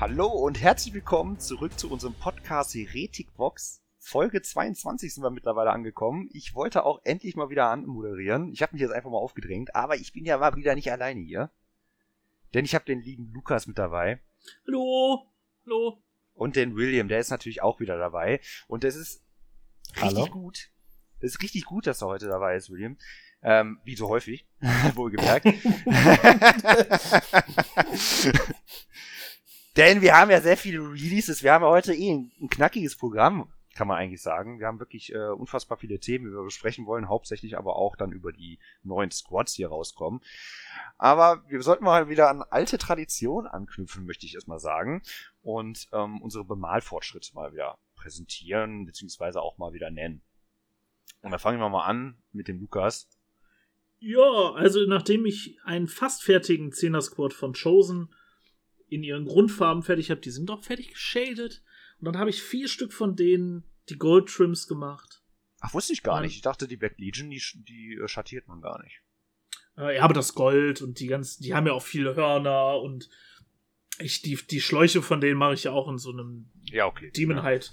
[0.00, 3.82] Hallo und herzlich willkommen zurück zu unserem Podcast Heretikbox.
[3.98, 6.28] Folge 22 sind wir mittlerweile angekommen.
[6.32, 8.52] Ich wollte auch endlich mal wieder anmoderieren.
[8.52, 11.18] Ich habe mich jetzt einfach mal aufgedrängt, aber ich bin ja mal wieder nicht alleine
[11.20, 11.50] hier.
[12.54, 14.20] Denn ich habe den lieben Lukas mit dabei.
[14.68, 15.26] Hallo.
[15.64, 16.00] Hallo.
[16.32, 18.40] Und den William, der ist natürlich auch wieder dabei.
[18.68, 19.24] Und das ist
[19.96, 20.26] richtig Hallo?
[20.26, 20.70] gut.
[21.18, 22.98] Das ist richtig gut, dass er heute dabei ist, William.
[23.42, 24.46] Ähm, wie so häufig,
[24.94, 25.44] wohlgemerkt.
[29.78, 31.44] Denn wir haben ja sehr viele Releases.
[31.44, 34.58] Wir haben ja heute eh ein, ein knackiges Programm, kann man eigentlich sagen.
[34.58, 38.10] Wir haben wirklich äh, unfassbar viele Themen, die wir besprechen wollen, hauptsächlich aber auch dann
[38.10, 40.20] über die neuen Squads, die hier rauskommen.
[40.96, 45.00] Aber wir sollten mal wieder an alte Tradition anknüpfen, möchte ich erstmal sagen.
[45.42, 50.22] Und ähm, unsere Bemalfortschritte mal wieder präsentieren, beziehungsweise auch mal wieder nennen.
[51.22, 53.08] Und dann fangen wir mal an mit dem Lukas.
[54.00, 58.12] Ja, also nachdem ich einen fast fertigen 10er Squad von Chosen
[58.88, 61.62] in ihren Grundfarben fertig habe, die sind doch fertig geschadet.
[61.98, 65.22] Und dann habe ich vier Stück von denen die Gold Trims gemacht.
[65.60, 66.36] Ach, wusste ich gar und, nicht.
[66.36, 69.02] Ich dachte, die Black Legion, die, die äh, schattiert man gar nicht.
[69.76, 73.08] Äh, ja, aber das Gold und die ganzen, die haben ja auch viele Hörner und
[73.98, 77.10] ich, die, die Schläuche von denen mache ich ja auch in so einem ja, okay.
[77.10, 77.72] Demon halt.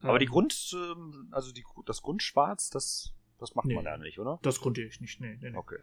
[0.00, 3.96] Aber ähm, die Grund, ähm, also die, das Grundschwarz, das, das macht nee, man ja
[3.96, 4.40] nicht, oder?
[4.42, 5.56] Das konnte ich nicht, nee, nee, nee.
[5.56, 5.78] Okay.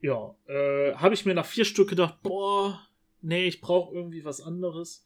[0.00, 2.80] Ja, ja äh, habe ich mir nach vier Stück gedacht, boah,
[3.24, 5.04] nee, ich brauche irgendwie was anderes.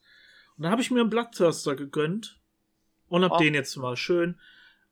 [0.56, 2.40] Und dann habe ich mir einen Bloodthirster gegönnt
[3.08, 3.38] und hab oh.
[3.38, 4.38] den jetzt mal schön.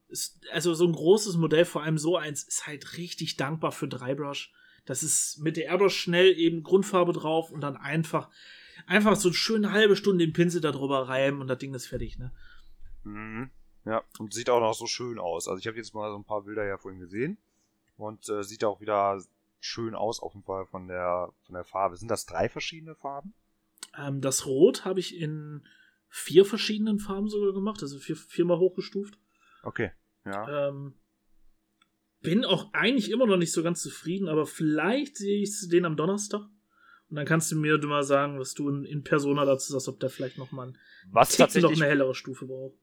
[0.08, 3.88] Ist, also so ein großes Modell, vor allem so eins, ist halt richtig dankbar für
[3.88, 4.52] Drybrush.
[4.84, 8.30] Das ist mit der Airbrush schnell eben Grundfarbe drauf und dann einfach,
[8.86, 11.86] einfach so eine schöne halbe Stunde den Pinsel da drüber reiben und das Ding ist
[11.86, 12.32] fertig, ne?
[13.02, 13.50] Mhm.
[13.84, 15.48] Ja, und sieht auch noch so schön aus.
[15.48, 17.38] Also ich habe jetzt mal so ein paar Bilder ja vorhin gesehen
[17.96, 19.20] und äh, sieht auch wieder
[19.66, 21.96] schön aus, auf jeden Fall von der, von der Farbe.
[21.96, 23.34] Sind das drei verschiedene Farben?
[23.98, 25.66] Ähm, das Rot habe ich in
[26.08, 29.18] vier verschiedenen Farben sogar gemacht, also vier, viermal hochgestuft.
[29.62, 29.90] Okay,
[30.24, 30.68] ja.
[30.68, 30.94] Ähm,
[32.20, 35.96] bin auch eigentlich immer noch nicht so ganz zufrieden, aber vielleicht sehe ich den am
[35.96, 36.42] Donnerstag.
[37.08, 40.00] Und dann kannst du mir mal sagen, was du in, in Persona dazu sagst, ob
[40.00, 40.78] der vielleicht noch mal ein
[41.08, 42.76] was tatsächlich noch eine hellere Stufe braucht.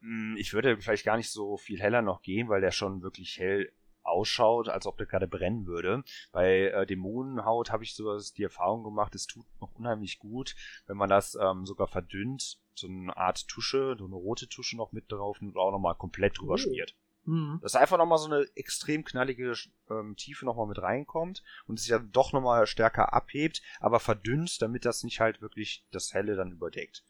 [0.00, 3.38] Hm, ich würde vielleicht gar nicht so viel heller noch gehen, weil der schon wirklich
[3.38, 3.72] hell
[4.06, 6.04] ausschaut, als ob der gerade brennen würde.
[6.32, 10.54] Bei äh, Dämonenhaut habe ich sowas die Erfahrung gemacht, es tut noch unheimlich gut,
[10.86, 14.92] wenn man das ähm, sogar verdünnt, so eine Art Tusche, so eine rote Tusche noch
[14.92, 16.58] mit drauf und auch nochmal komplett drüber oh.
[16.58, 16.94] schmiert.
[17.24, 17.58] Mhm.
[17.60, 19.54] Dass einfach nochmal so eine extrem knallige
[19.90, 24.84] ähm, Tiefe nochmal mit reinkommt und sich ja doch nochmal stärker abhebt, aber verdünnt, damit
[24.84, 27.04] das nicht halt wirklich das Helle dann überdeckt.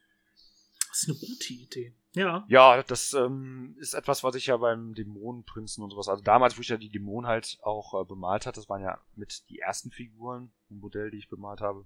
[0.89, 1.95] Das ist eine gute Idee.
[2.17, 2.47] Ja.
[2.49, 6.63] Ja, das ähm, ist etwas, was ich ja beim Dämonenprinzen und sowas, also damals, wo
[6.63, 9.91] ich ja die Dämonen halt auch äh, bemalt hatte, das waren ja mit die ersten
[9.91, 11.85] Figuren im Modell, die ich bemalt habe.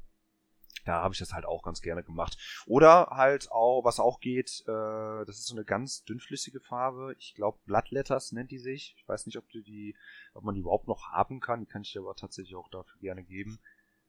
[0.85, 2.39] Da habe ich das halt auch ganz gerne gemacht.
[2.67, 7.15] Oder halt auch, was auch geht, äh, das ist so eine ganz dünnflüssige Farbe.
[7.19, 8.95] Ich glaube, Bloodletters nennt die sich.
[8.97, 9.97] Ich weiß nicht, ob du die,
[10.33, 11.61] ob man die überhaupt noch haben kann.
[11.61, 13.59] Die kann ich dir aber tatsächlich auch dafür gerne geben.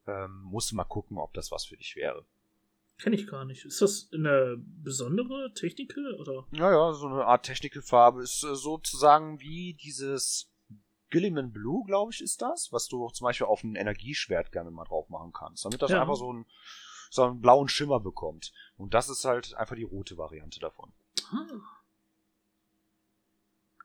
[0.06, 2.26] Ähm, musst mal gucken, ob das was für dich wäre.
[3.02, 3.66] Kenne ich gar nicht.
[3.66, 6.46] Ist das eine besondere Technik oder?
[6.52, 10.52] Naja, so eine Art Technical-Farbe ist äh, sozusagen wie dieses
[11.10, 14.86] Gilliman Blue, glaube ich, ist das, was du zum Beispiel auf ein Energieschwert gerne mal
[14.86, 16.02] drauf machen kannst, damit das ja.
[16.02, 16.46] einfach so, ein,
[17.10, 18.54] so einen blauen Schimmer bekommt.
[18.78, 20.94] Und das ist halt einfach die rote Variante davon.
[21.32, 21.48] Ah.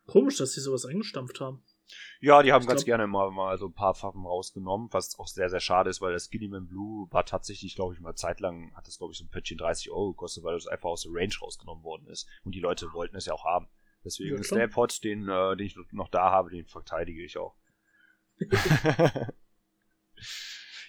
[0.06, 1.62] Komisch, dass sie sowas eingestampft haben.
[2.20, 2.98] Ja, die haben ich ganz glaub...
[2.98, 6.12] gerne mal, mal so ein paar Farben rausgenommen, was auch sehr, sehr schade ist, weil
[6.12, 9.30] das Skinnyman Blue war tatsächlich, glaube ich, mal zeitlang, hat das, glaube ich, so ein
[9.30, 12.28] Pöttchen 30 Euro gekostet, weil das einfach aus der Range rausgenommen worden ist.
[12.44, 13.68] Und die Leute wollten es ja auch haben.
[14.04, 17.56] Deswegen ja, der Pot, den, äh, den ich noch da habe, den verteidige ich auch.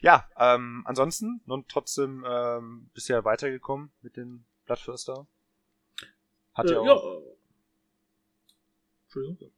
[0.01, 5.27] ja, ähm, ansonsten, nun trotzdem ähm, bisher weitergekommen mit dem Blattförster.
[6.53, 6.85] Hat äh, ja auch.
[6.85, 7.33] Ja.
[9.05, 9.51] Entschuldigung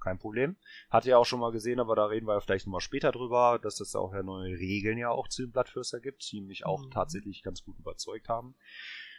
[0.00, 0.56] kein Problem.
[0.90, 3.80] Hatte ja auch schon mal gesehen, aber da reden wir vielleicht nochmal später drüber, dass
[3.80, 6.90] es auch ja neue Regeln ja auch zu dem Blattförster gibt, die mich auch mhm.
[6.90, 8.54] tatsächlich ganz gut überzeugt haben.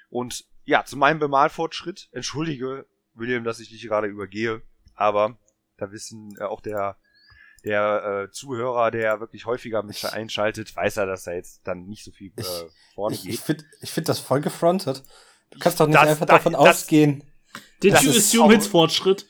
[0.09, 4.61] Und ja, zu meinem Bemalfortschritt, entschuldige, William, dass ich dich gerade übergehe,
[4.95, 5.37] aber
[5.77, 6.97] da wissen äh, auch der
[7.63, 12.03] der äh, Zuhörer, der wirklich häufiger mit einschaltet, weiß er, dass er jetzt dann nicht
[12.03, 12.43] so viel äh,
[12.95, 13.33] vorne ich, geht.
[13.33, 15.03] Ich finde ich find das voll gefrontet.
[15.51, 17.23] Du kannst doch nicht das, einfach das, davon das, ausgehen.
[17.83, 19.27] Did you assume it's Fortschritt?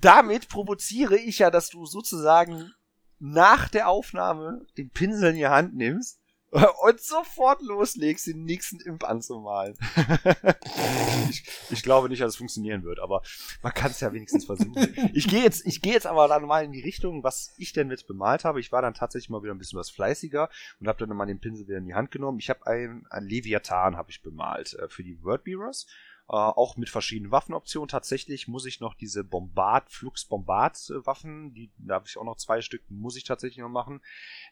[0.00, 2.72] Damit provoziere ich ja, dass du sozusagen
[3.18, 6.20] nach der Aufnahme den Pinsel in die Hand nimmst
[6.82, 9.76] und sofort loslegst, den nächsten Imp anzumalen.
[11.30, 13.22] ich, ich, glaube nicht, dass es funktionieren wird, aber
[13.62, 14.74] man kann es ja wenigstens versuchen.
[15.12, 17.90] Ich gehe jetzt, ich gehe jetzt aber dann mal in die Richtung, was ich denn
[17.90, 18.60] jetzt bemalt habe.
[18.60, 20.48] Ich war dann tatsächlich mal wieder ein bisschen was fleißiger
[20.80, 22.38] und habe dann mal den Pinsel wieder in die Hand genommen.
[22.38, 25.86] Ich habe ein, ein Leviathan habe ich bemalt äh, für die Wordbearers.
[26.30, 27.88] Äh, auch mit verschiedenen Waffenoptionen.
[27.88, 32.36] Tatsächlich muss ich noch diese Bombard, Flux Bombard Waffen, die, da habe ich auch noch
[32.36, 34.00] zwei Stück, muss ich tatsächlich noch machen.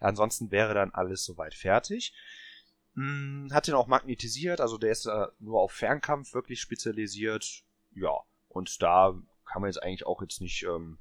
[0.01, 2.15] Ansonsten wäre dann alles soweit fertig.
[2.95, 7.63] Hm, hat den auch magnetisiert, also der ist äh, nur auf Fernkampf wirklich spezialisiert.
[7.95, 9.15] Ja, und da
[9.45, 10.99] kann man jetzt eigentlich auch jetzt nicht, ähm,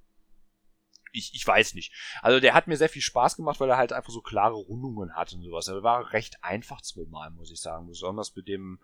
[1.12, 1.91] ich, ich weiß nicht.
[2.21, 5.15] Also der hat mir sehr viel Spaß gemacht, weil er halt einfach so klare Rundungen
[5.15, 5.69] hat und sowas.
[5.69, 7.88] Er war recht einfach zu bemalen, muss ich sagen.
[7.88, 8.80] Besonders mit dem,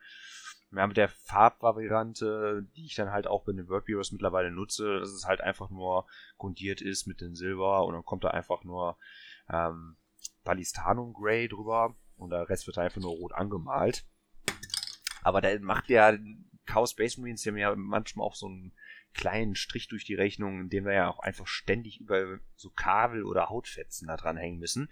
[0.75, 5.09] ja, mit der Farbvariante, die ich dann halt auch bei den WordViewers mittlerweile nutze, dass
[5.09, 8.97] es halt einfach nur grundiert ist mit den Silber und dann kommt da einfach nur
[9.49, 9.97] ähm,
[10.43, 14.05] Ballistanum Grey drüber und der Rest wird einfach nur rot angemalt.
[15.21, 16.19] Aber da macht der
[16.65, 18.73] Chaos Space Marines, ja manchmal auch so einen
[19.13, 23.23] kleinen Strich durch die Rechnung, in dem wir ja auch einfach ständig über so Kabel
[23.23, 24.89] oder Hautfetzen da dran hängen müssen.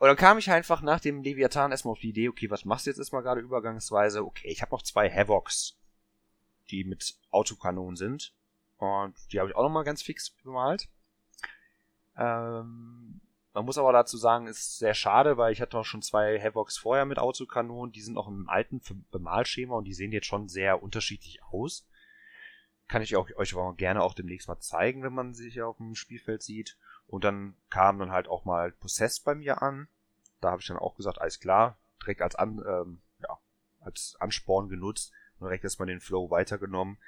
[0.00, 2.86] Und dann kam ich einfach nach dem Leviathan erstmal auf die Idee, okay, was machst
[2.86, 4.24] du jetzt erstmal gerade übergangsweise?
[4.24, 5.78] Okay, ich habe noch zwei Havocs,
[6.70, 8.32] die mit Autokanonen sind.
[8.78, 10.88] Und die habe ich auch nochmal ganz fix bemalt.
[12.16, 13.20] Ähm,
[13.52, 16.78] man muss aber dazu sagen, ist sehr schade, weil ich hatte auch schon zwei Havocs
[16.78, 17.92] vorher mit Autokanonen.
[17.92, 18.80] Die sind noch im alten
[19.10, 21.86] Bemalschema und die sehen jetzt schon sehr unterschiedlich aus.
[22.88, 25.94] Kann ich auch, euch auch gerne auch demnächst mal zeigen, wenn man sich auf dem
[25.94, 26.78] Spielfeld sieht.
[27.10, 29.88] Und dann kam dann halt auch mal Possess bei mir an.
[30.40, 33.36] Da habe ich dann auch gesagt, alles klar, direkt als, an, ähm, ja,
[33.80, 36.98] als Ansporn genutzt und direkt erstmal den Flow weitergenommen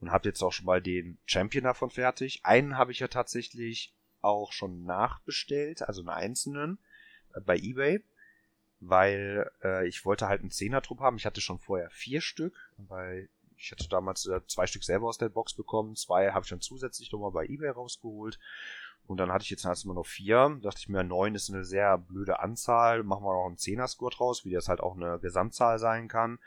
[0.00, 2.44] und habe jetzt auch schon mal den Champion davon fertig.
[2.44, 6.78] Einen habe ich ja tatsächlich auch schon nachbestellt, also einen einzelnen
[7.34, 8.02] äh, bei eBay,
[8.80, 11.18] weil äh, ich wollte halt einen Zehner-Trupp haben.
[11.18, 15.18] Ich hatte schon vorher vier Stück, weil ich hatte damals äh, zwei Stück selber aus
[15.18, 18.40] der Box bekommen, zwei habe ich dann zusätzlich nochmal bei eBay rausgeholt
[19.06, 20.36] und dann hatte ich jetzt erstmal noch vier.
[20.36, 23.02] Da dachte ich mir, neun ist eine sehr blöde Anzahl.
[23.02, 26.38] Machen wir noch einen Zehner-Score draus, wie das halt auch eine Gesamtzahl sein kann.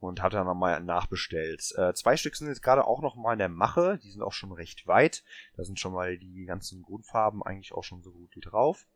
[0.00, 1.72] Und hatte dann nochmal nachbestellt.
[1.76, 3.98] Äh, zwei Stück sind jetzt gerade auch noch mal in der Mache.
[3.98, 5.24] Die sind auch schon recht weit.
[5.56, 8.86] Da sind schon mal die ganzen Grundfarben eigentlich auch schon so gut wie drauf.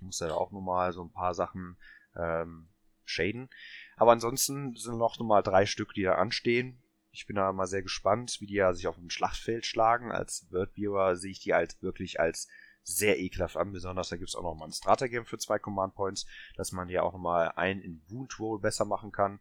[0.00, 1.78] Muss ja auch nochmal so ein paar Sachen
[2.14, 2.68] ähm,
[3.06, 3.48] shaden.
[3.96, 6.78] Aber ansonsten sind noch mal drei Stück, die da anstehen.
[7.18, 10.12] Ich bin da mal sehr gespannt, wie die ja sich auf dem Schlachtfeld schlagen.
[10.12, 12.46] Als Wordviewer sehe ich die halt wirklich als
[12.84, 13.72] sehr ekelhaft an.
[13.72, 16.26] Besonders da gibt es auch noch mal ein Stratagem für zwei Command Points,
[16.56, 19.40] dass man ja auch noch mal einen in Wound Roll besser machen kann.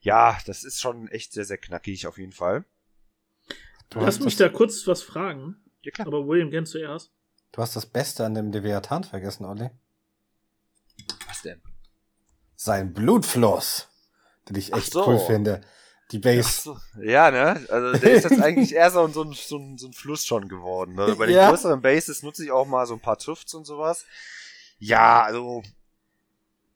[0.00, 2.64] Ja, das ist schon echt sehr, sehr knackig auf jeden Fall.
[3.90, 5.56] Du Lass mich da kurz was fragen.
[5.82, 6.06] Ja, klar.
[6.06, 7.12] Aber William, gern zuerst.
[7.52, 9.68] Du hast das Beste an dem Leviathan vergessen, Olli.
[11.28, 11.60] Was denn?
[12.56, 13.90] Sein Blutfluss,
[14.48, 15.06] den ich echt so.
[15.06, 15.60] cool finde.
[16.12, 16.62] Die Base.
[16.62, 17.66] So, ja, ne?
[17.70, 20.48] Also der ist jetzt eigentlich eher so, so, ein, so, ein, so ein Fluss schon
[20.48, 20.94] geworden.
[20.94, 21.16] Ne?
[21.16, 21.48] Bei den ja.
[21.48, 24.04] größeren Bases nutze ich auch mal so ein paar Tufts und sowas.
[24.78, 25.62] Ja, also.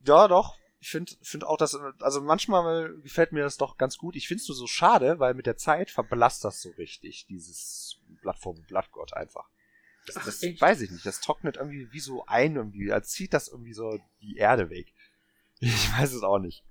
[0.06, 0.56] Ja, doch.
[0.81, 1.79] Ich finde find auch, dass.
[2.00, 4.17] Also manchmal gefällt mir das doch ganz gut.
[4.17, 7.99] Ich finde es nur so schade, weil mit der Zeit verblasst das so richtig, dieses
[8.23, 9.49] Plattform Blattgott einfach.
[10.06, 11.05] Das, das Ach, weiß ich nicht.
[11.05, 12.91] Das trocknet irgendwie wie so ein irgendwie.
[12.93, 14.93] Als zieht das irgendwie so die Erde weg.
[15.59, 16.65] Ich weiß es auch nicht.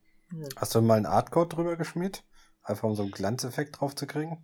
[0.55, 2.23] Hast du mal einen Artcode drüber geschmiert?
[2.65, 4.43] Einfach um so einen Glanzeffekt drauf zu kriegen?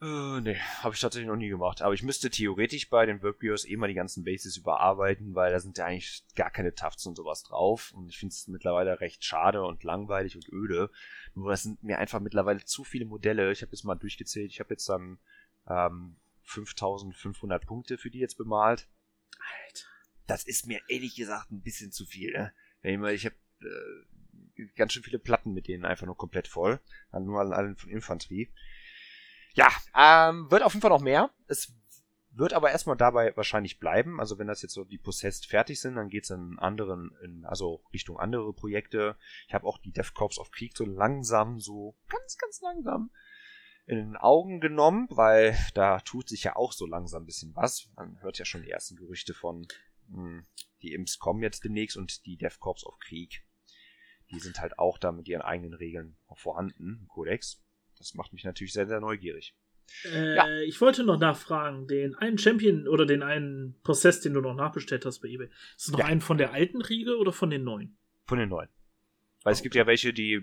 [0.00, 1.82] Äh, nee, habe ich tatsächlich noch nie gemacht.
[1.82, 5.60] Aber ich müsste theoretisch bei den Workbios eh mal die ganzen Bases überarbeiten, weil da
[5.60, 7.92] sind ja eigentlich gar keine Tufts und sowas drauf.
[7.92, 10.90] Und ich finde es mittlerweile recht schade und langweilig und öde.
[11.34, 13.52] Nur das sind mir einfach mittlerweile zu viele Modelle.
[13.52, 14.50] Ich habe jetzt mal durchgezählt.
[14.50, 15.18] Ich habe jetzt dann
[15.68, 18.88] ähm, 5500 Punkte für die jetzt bemalt.
[19.66, 19.86] Alter.
[20.26, 22.32] Das ist mir ehrlich gesagt ein bisschen zu viel.
[22.32, 23.12] Ne?
[23.12, 24.17] Ich habe äh,
[24.76, 26.80] ganz schön viele Platten mit denen einfach nur komplett voll.
[27.12, 28.52] Nur an allen von Infanterie.
[29.54, 31.30] Ja, ähm, wird auf jeden Fall noch mehr.
[31.46, 31.72] Es
[32.30, 34.20] wird aber erstmal dabei wahrscheinlich bleiben.
[34.20, 37.82] Also wenn das jetzt so die Possessed fertig sind, dann geht's in anderen, in, also
[37.92, 39.16] Richtung andere Projekte.
[39.48, 43.10] Ich habe auch die Death Corps of Krieg so langsam, so ganz, ganz langsam
[43.86, 47.88] in den Augen genommen, weil da tut sich ja auch so langsam ein bisschen was.
[47.96, 49.66] Man hört ja schon die ersten Gerüchte von,
[50.08, 50.46] mh, hm,
[50.82, 53.44] die Imps kommen jetzt demnächst und die Death Corps of Krieg
[54.30, 57.62] die sind halt auch da mit ihren eigenen Regeln vorhanden im Kodex.
[57.96, 59.54] Das macht mich natürlich sehr, sehr neugierig.
[60.04, 60.60] Äh, ja.
[60.60, 65.04] Ich wollte noch nachfragen, den einen Champion oder den einen Possess, den du noch nachbestellt
[65.04, 66.06] hast bei eBay, ist es noch ja.
[66.06, 67.96] einen von der alten Riege oder von den neuen?
[68.26, 68.68] Von den neuen.
[69.44, 70.42] Weil es gibt ja welche, die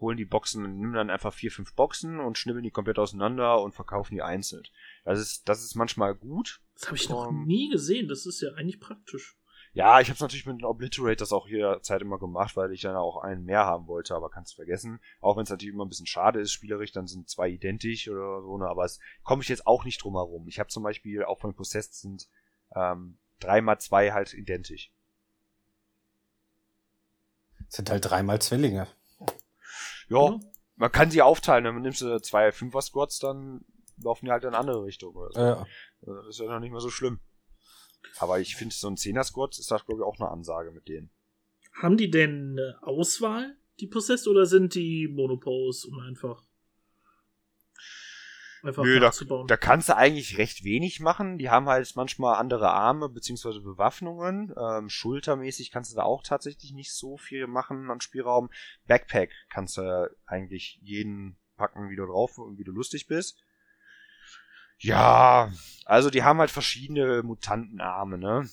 [0.00, 3.74] holen die Boxen, nehmen dann einfach vier, fünf Boxen und schnibbeln die komplett auseinander und
[3.74, 4.62] verkaufen die einzeln.
[5.04, 6.60] Das ist, das ist manchmal gut.
[6.74, 8.08] Das habe ich noch um, nie gesehen.
[8.08, 9.36] Das ist ja eigentlich praktisch.
[9.74, 12.94] Ja, ich habe es natürlich mit den Obliterators auch jederzeit immer gemacht, weil ich dann
[12.94, 15.00] auch einen mehr haben wollte, aber kannst vergessen.
[15.20, 18.40] Auch wenn es natürlich immer ein bisschen schade ist, spielerisch, dann sind zwei identisch oder
[18.40, 20.46] so, ne, aber es komme ich jetzt auch nicht drum herum.
[20.46, 22.28] Ich habe zum Beispiel auch von Possessed sind
[22.76, 24.92] ähm, dreimal zwei halt identisch.
[27.68, 28.86] Sind halt dreimal Zwillinge.
[30.08, 30.44] Ja, mhm.
[30.76, 33.64] man kann sie aufteilen, dann nimmst du zwei Fünfer-Squads, dann
[33.96, 35.16] laufen die halt in eine andere Richtung.
[35.16, 35.40] Oder so.
[35.40, 35.66] ja.
[36.02, 37.18] Das ist ja noch nicht mehr so schlimm.
[38.18, 41.10] Aber ich finde, so ein Zehner-Squad ist das, glaube ich, auch eine Ansage mit denen.
[41.72, 46.42] Haben die denn eine Auswahl, die Possessed, oder sind die Monopos und einfach
[48.64, 49.12] Einfach Nö, da,
[49.46, 51.36] da, kannst du eigentlich recht wenig machen.
[51.36, 54.54] Die haben halt manchmal andere Arme beziehungsweise Bewaffnungen.
[54.58, 58.48] Ähm, schultermäßig kannst du da auch tatsächlich nicht so viel machen an Spielraum.
[58.86, 63.44] Backpack kannst du eigentlich jeden packen, wie du drauf und wie du lustig bist.
[64.78, 65.52] Ja,
[65.84, 68.48] also die haben halt verschiedene Mutantenarme, ne?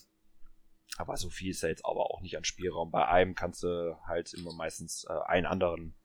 [0.98, 2.92] Aber so viel ist da jetzt aber auch nicht an Spielraum.
[2.92, 5.96] Bei einem kannst du halt immer meistens äh, einen anderen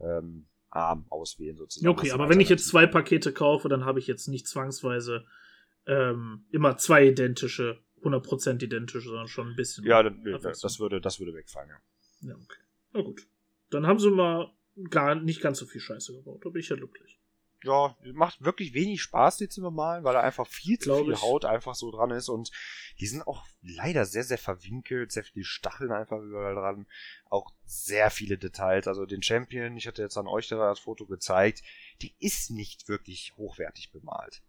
[0.00, 1.88] ähm, Arm auswählen sozusagen.
[1.88, 5.24] Okay, aber wenn ich jetzt zwei Pakete kaufe, dann habe ich jetzt nicht zwangsweise
[5.86, 9.84] ähm, immer zwei identische, 100% identische, sondern schon ein bisschen.
[9.84, 12.28] Ja, dann, das würde, das würde wegfallen, ja.
[12.28, 12.60] Ja, okay.
[12.92, 13.26] Na gut.
[13.70, 14.52] Dann haben sie mal
[14.90, 16.44] gar nicht ganz so viel Scheiße gebaut.
[16.44, 17.18] Da bin ich ja glücklich
[17.64, 21.14] ja, macht wirklich wenig Spaß, die zu bemalen, weil da einfach viel zu Glaub viel
[21.14, 21.22] ich.
[21.22, 22.50] Haut einfach so dran ist und
[23.00, 26.86] die sind auch leider sehr, sehr verwinkelt, sehr viele Stacheln einfach überall dran,
[27.28, 28.86] auch sehr viele Details.
[28.86, 31.62] Also den Champion, ich hatte jetzt an euch das Foto gezeigt,
[32.02, 34.42] die ist nicht wirklich hochwertig bemalt.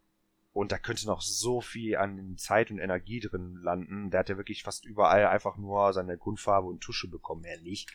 [0.51, 4.10] Und da könnte noch so viel an Zeit und Energie drin landen.
[4.10, 7.91] Der hat ja wirklich fast überall einfach nur seine Grundfarbe und Tusche bekommen, mehr nicht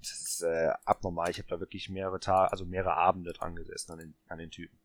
[0.00, 1.30] das ist äh, abnormal.
[1.30, 4.50] Ich habe da wirklich mehrere Tage, also mehrere Abende dran gesessen an den, an den
[4.50, 4.78] Typen.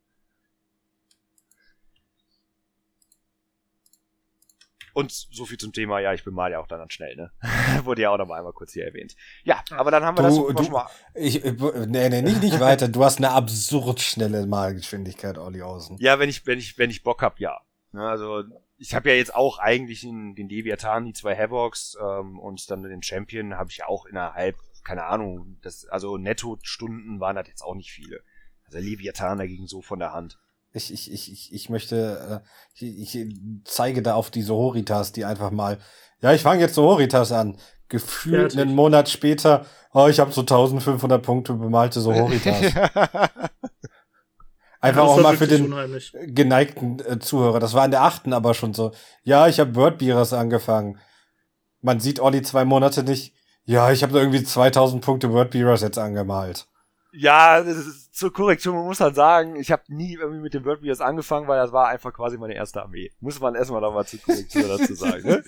[4.94, 7.32] Und so viel zum Thema, ja, ich bemal ja auch dann, dann schnell, ne?
[7.84, 9.16] Wurde ja auch noch mal einmal kurz hier erwähnt.
[9.42, 10.88] Ja, aber dann haben wir du, das du, schon mal.
[11.14, 12.86] Ich, nee, nee, nicht, nicht weiter.
[12.86, 15.98] Du hast eine absurd schnelle Malgeschwindigkeit, Olli Außen.
[15.98, 17.60] Ja, wenn ich, wenn ich, wenn ich Bock hab, ja.
[17.90, 18.44] Ne, also
[18.76, 22.82] ich habe ja jetzt auch eigentlich in den Deviatan die zwei Havocs ähm, und dann
[22.82, 27.62] den Champion habe ich ja auch innerhalb, keine Ahnung, das, also Netto-Stunden waren das jetzt
[27.62, 28.20] auch nicht viele.
[28.66, 30.38] Also Leviathan dagegen so von der Hand.
[30.72, 33.26] Ich, ich, ich, ich, ich möchte, äh, ich, ich
[33.64, 35.78] zeige da auf diese Horitas, die einfach mal,
[36.20, 37.58] ja, ich fange jetzt so Horitas an.
[37.88, 42.60] Gefühlt einen Monat später, oh, ich habe so 1500 Punkte bemalte so Horitas.
[44.84, 46.12] Einfach auch mal für den unheimlich.
[46.26, 47.58] geneigten äh, Zuhörer.
[47.58, 48.92] Das war in der achten aber schon so.
[49.22, 50.98] Ja, ich habe Wordbeerers angefangen.
[51.80, 53.34] Man sieht Olli zwei Monate nicht.
[53.64, 56.66] Ja, ich habe irgendwie 2000 Punkte Wordbeerers jetzt angemalt.
[57.16, 60.64] Ja, das ist zur Korrektur, man muss halt sagen, ich habe nie irgendwie mit dem
[60.64, 63.12] Wordbeerers angefangen, weil das war einfach quasi meine erste Armee.
[63.20, 65.26] Muss man erstmal nochmal zur Korrektur dazu sagen.
[65.26, 65.44] Ne?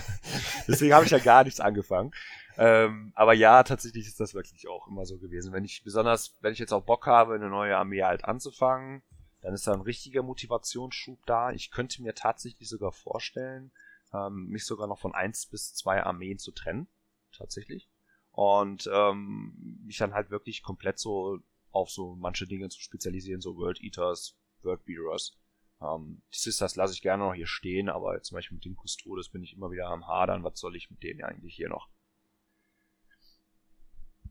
[0.68, 2.10] Deswegen habe ich ja gar nichts angefangen.
[2.56, 5.52] Ähm, aber ja, tatsächlich ist das wirklich auch immer so gewesen.
[5.52, 9.02] Wenn ich besonders, wenn ich jetzt auch Bock habe, eine neue Armee halt anzufangen,
[9.40, 11.50] dann ist da ein richtiger Motivationsschub da.
[11.50, 13.72] Ich könnte mir tatsächlich sogar vorstellen,
[14.12, 16.88] ähm, mich sogar noch von eins bis zwei Armeen zu trennen.
[17.36, 17.88] Tatsächlich.
[18.30, 23.56] Und ähm, mich dann halt wirklich komplett so auf so manche Dinge zu spezialisieren, so
[23.56, 25.36] World Eaters, World Beaters.
[25.80, 29.28] Ähm, die Sisters lasse ich gerne noch hier stehen, aber zum Beispiel mit dem Custodes
[29.28, 30.44] bin ich immer wieder am Hadern.
[30.44, 31.88] Was soll ich mit denen eigentlich hier noch?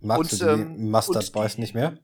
[0.03, 1.98] Magst und, du die ähm, Mustard Boys die, nicht mehr?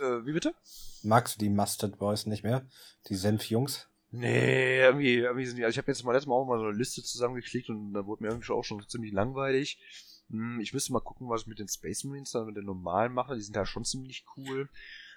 [0.00, 0.54] Äh, wie bitte?
[1.02, 2.66] Magst du die Mustard Boys nicht mehr?
[3.08, 3.88] Die Senfjungs?
[4.10, 6.64] Nee, irgendwie, irgendwie sind die, also ich habe jetzt mal letztes Mal auch mal so
[6.64, 9.78] eine Liste zusammengeklickt und da wurde mir irgendwie auch schon ziemlich langweilig.
[10.30, 13.12] Hm, ich müsste mal gucken, was ich mit den Space Marines dann mit den normalen
[13.12, 13.34] mache.
[13.34, 14.70] Die sind ja schon ziemlich cool.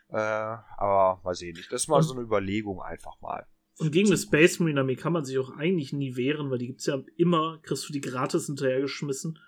[0.10, 1.72] Äh, aber weiß ich nicht.
[1.72, 3.48] Das ist mal so eine Überlegung einfach mal.
[3.78, 6.68] Und gegen eine Space Marine Armee kann man sich auch eigentlich nie wehren, weil die
[6.68, 9.40] gibt's ja immer, kriegst du die gratis hinterhergeschmissen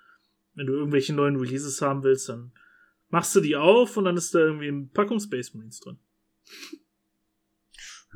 [0.58, 2.52] wenn du irgendwelche neuen Releases haben willst, dann
[3.10, 6.00] machst du die auf und dann ist da irgendwie ein Packung Space Marines drin.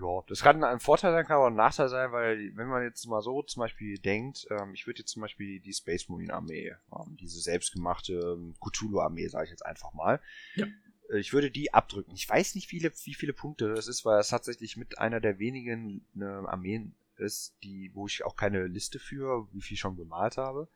[0.02, 3.06] Ja, das kann ein Vorteil sein, kann aber ein Nachteil sein, weil wenn man jetzt
[3.06, 6.74] mal so zum Beispiel denkt, ähm, ich würde jetzt zum Beispiel die Space Marine Armee,
[6.92, 10.20] ähm, diese selbstgemachte ähm, Cthulhu Armee, sage ich jetzt einfach mal,
[10.56, 10.66] ja.
[11.12, 12.16] Äh, ich würde die abdrücken.
[12.16, 15.38] Ich weiß nicht, viele, wie viele Punkte das ist, weil es tatsächlich mit einer der
[15.38, 19.98] wenigen äh, Armeen ist, die, wo ich auch keine Liste für, wie viel ich schon
[19.98, 20.68] bemalt habe.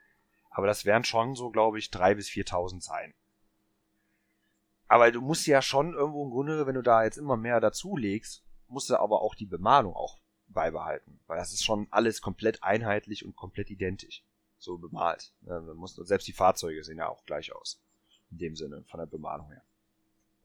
[0.56, 3.14] Aber das wären schon so, glaube ich, drei bis 4.000 sein.
[4.88, 8.42] Aber du musst ja schon irgendwo im Grunde, wenn du da jetzt immer mehr dazulegst,
[8.70, 11.20] musst du aber auch die Bemalung auch beibehalten.
[11.28, 14.24] Weil das ist schon alles komplett einheitlich und komplett identisch.
[14.58, 15.34] So bemalt.
[15.42, 17.82] selbst die Fahrzeuge sehen ja auch gleich aus.
[18.32, 19.64] In dem Sinne, von der Bemalung her.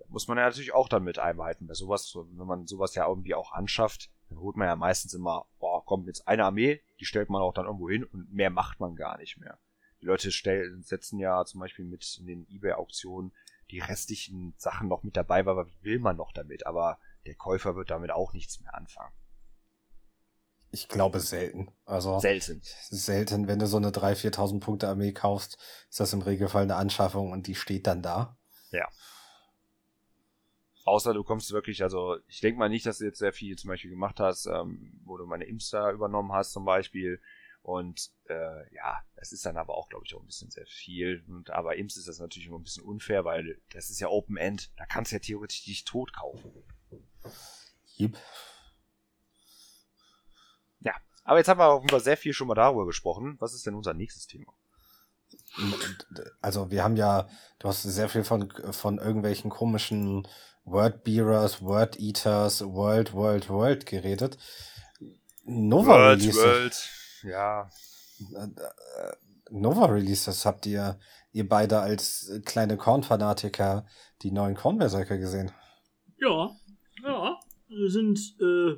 [0.01, 1.69] Da muss man ja natürlich auch dann mit einbehalten.
[1.69, 5.47] Weil sowas, wenn man sowas ja irgendwie auch anschafft, dann holt man ja meistens immer,
[5.61, 8.81] boah, komm, jetzt eine Armee, die stellt man auch dann irgendwo hin und mehr macht
[8.81, 9.57] man gar nicht mehr.
[10.01, 13.33] Die Leute stellen, setzen ja zum Beispiel mit in den Ebay-Auktionen
[13.71, 16.67] die restlichen Sachen noch mit dabei, weil was will man noch damit?
[16.67, 19.13] Aber der Käufer wird damit auch nichts mehr anfangen.
[20.73, 21.73] Ich glaube selten.
[21.85, 22.61] Also selten.
[22.63, 26.77] Selten, wenn du so eine 3.000, 4.000 Punkte Armee kaufst, ist das im Regelfall eine
[26.77, 28.37] Anschaffung und die steht dann da.
[28.71, 28.89] Ja.
[30.85, 33.69] Außer du kommst wirklich, also ich denke mal nicht, dass du jetzt sehr viel zum
[33.69, 37.21] Beispiel gemacht hast, ähm, wo du meine Imster übernommen hast zum Beispiel.
[37.63, 41.25] Und äh, ja, es ist dann aber auch, glaube ich, auch ein bisschen sehr viel.
[41.29, 44.37] Und aber Imps ist das natürlich immer ein bisschen unfair, weil das ist ja Open
[44.37, 44.73] End.
[44.77, 46.53] Da kannst du ja theoretisch dich tot kaufen.
[47.99, 48.17] Yep.
[50.81, 53.37] Ja, aber jetzt haben wir auf jeden Fall sehr viel schon mal darüber gesprochen.
[53.41, 54.55] Was ist denn unser nächstes Thema?
[56.41, 60.27] Also wir haben ja, du hast sehr viel von, von irgendwelchen komischen
[60.65, 64.39] Wordbearers, Word Eaters, World, World, World geredet.
[65.45, 66.39] Nova World, Release.
[66.39, 66.91] World,
[67.23, 67.71] ja.
[69.51, 70.99] Nova Releases habt ihr,
[71.33, 73.87] ihr beide als kleine Korn-Fanatiker
[74.23, 75.51] die neuen Korn-Berserker gesehen?
[76.19, 76.51] Ja,
[77.03, 77.41] ja.
[77.87, 78.77] Sind, äh,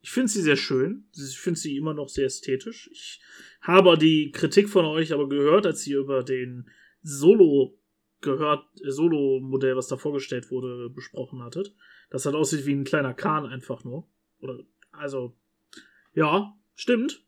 [0.00, 1.08] ich finde sie sehr schön.
[1.16, 2.88] Ich finde sie immer noch sehr ästhetisch.
[2.92, 3.20] Ich
[3.60, 6.70] habe die Kritik von euch aber gehört, als ihr über den
[7.02, 7.78] Solo
[8.20, 11.74] gehört, äh, Solo-Modell, was da vorgestellt wurde, besprochen hattet.
[12.10, 14.08] Das hat aussieht wie ein kleiner Kahn einfach nur.
[14.40, 14.60] Oder,
[14.92, 15.36] also,
[16.14, 17.24] ja, stimmt.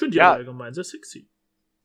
[0.00, 0.32] Finde die ja.
[0.32, 1.28] allgemein sehr sexy.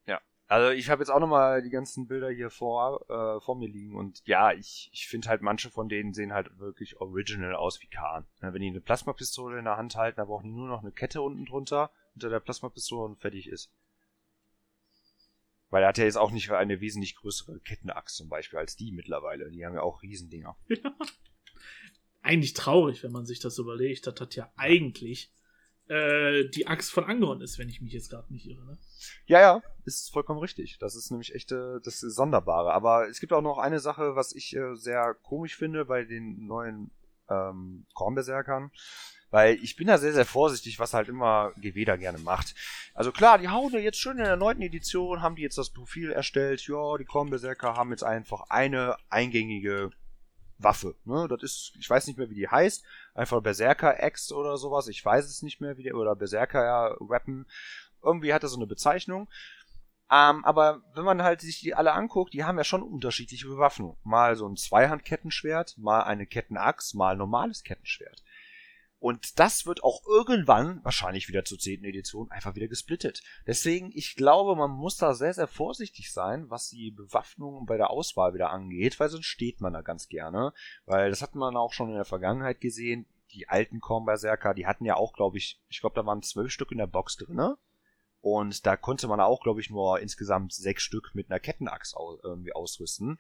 [0.08, 3.68] Ja, also ich habe jetzt auch nochmal die ganzen Bilder hier vor, äh, vor mir
[3.68, 7.82] liegen und ja, ich, ich finde halt manche von denen sehen halt wirklich original aus
[7.82, 8.26] wie Kahn.
[8.40, 11.22] Wenn die eine Plasmapistole in der Hand halten, da brauchen die nur noch eine Kette
[11.22, 13.70] unten drunter unter der Plasmapistole und fertig ist.
[15.70, 18.94] Weil er hat ja jetzt auch nicht eine wesentlich größere Kettenachs zum Beispiel als die
[18.94, 19.52] mittlerweile.
[19.52, 20.56] Die haben ja auch Riesendinger.
[20.70, 20.78] Ja.
[22.22, 24.08] Eigentlich traurig, wenn man sich das überlegt.
[24.08, 25.32] Das hat ja eigentlich
[25.88, 28.66] äh, die Axt von Angron ist, wenn ich mich jetzt gerade nicht irre.
[28.66, 28.78] Ne?
[29.28, 30.78] Ja, ja, ist vollkommen richtig.
[30.80, 32.74] Das ist nämlich echt äh, das Sonderbare.
[32.74, 36.48] Aber es gibt auch noch eine Sache, was ich äh, sehr komisch finde bei den
[36.48, 36.92] neuen
[37.30, 38.72] ähm, Kornberserkern.
[39.32, 42.56] Weil ich bin da sehr, sehr vorsichtig, was halt immer da gerne macht.
[42.94, 46.12] Also klar, die hauen jetzt schön in der neunten Edition, haben die jetzt das Profil
[46.12, 46.66] erstellt.
[46.68, 49.92] Ja, die Kornberserker haben jetzt einfach eine eingängige
[50.58, 50.96] Waffe.
[51.06, 51.28] Ne?
[51.28, 52.84] Das ist, ich weiß nicht mehr, wie die heißt.
[53.14, 54.88] Einfach Berserker Axe oder sowas.
[54.88, 57.46] Ich weiß es nicht mehr, wie der, oder Berserker Weapon.
[58.02, 59.28] Irgendwie hat er so eine Bezeichnung.
[60.12, 63.98] Ähm, aber wenn man halt sich die alle anguckt, die haben ja schon unterschiedliche Bewaffnung.
[64.04, 68.24] Mal so ein Zweihandkettenschwert, mal eine Kettenachs, mal ein normales Kettenschwert.
[69.00, 71.84] Und das wird auch irgendwann, wahrscheinlich wieder zur 10.
[71.84, 73.22] Edition, einfach wieder gesplittet.
[73.46, 77.92] Deswegen, ich glaube, man muss da sehr, sehr vorsichtig sein, was die Bewaffnung bei der
[77.92, 80.54] Auswahl wieder angeht, weil sonst steht man da ganz gerne.
[80.86, 83.06] Weil das hat man auch schon in der Vergangenheit gesehen.
[83.32, 86.72] Die alten Kornberserker, die hatten ja auch, glaube ich, ich glaube, da waren zwölf Stück
[86.72, 87.56] in der Box drin.
[88.22, 92.54] Und da konnte man auch, glaube ich, nur insgesamt sechs Stück mit einer Kettenachs irgendwie
[92.54, 93.20] ausrüsten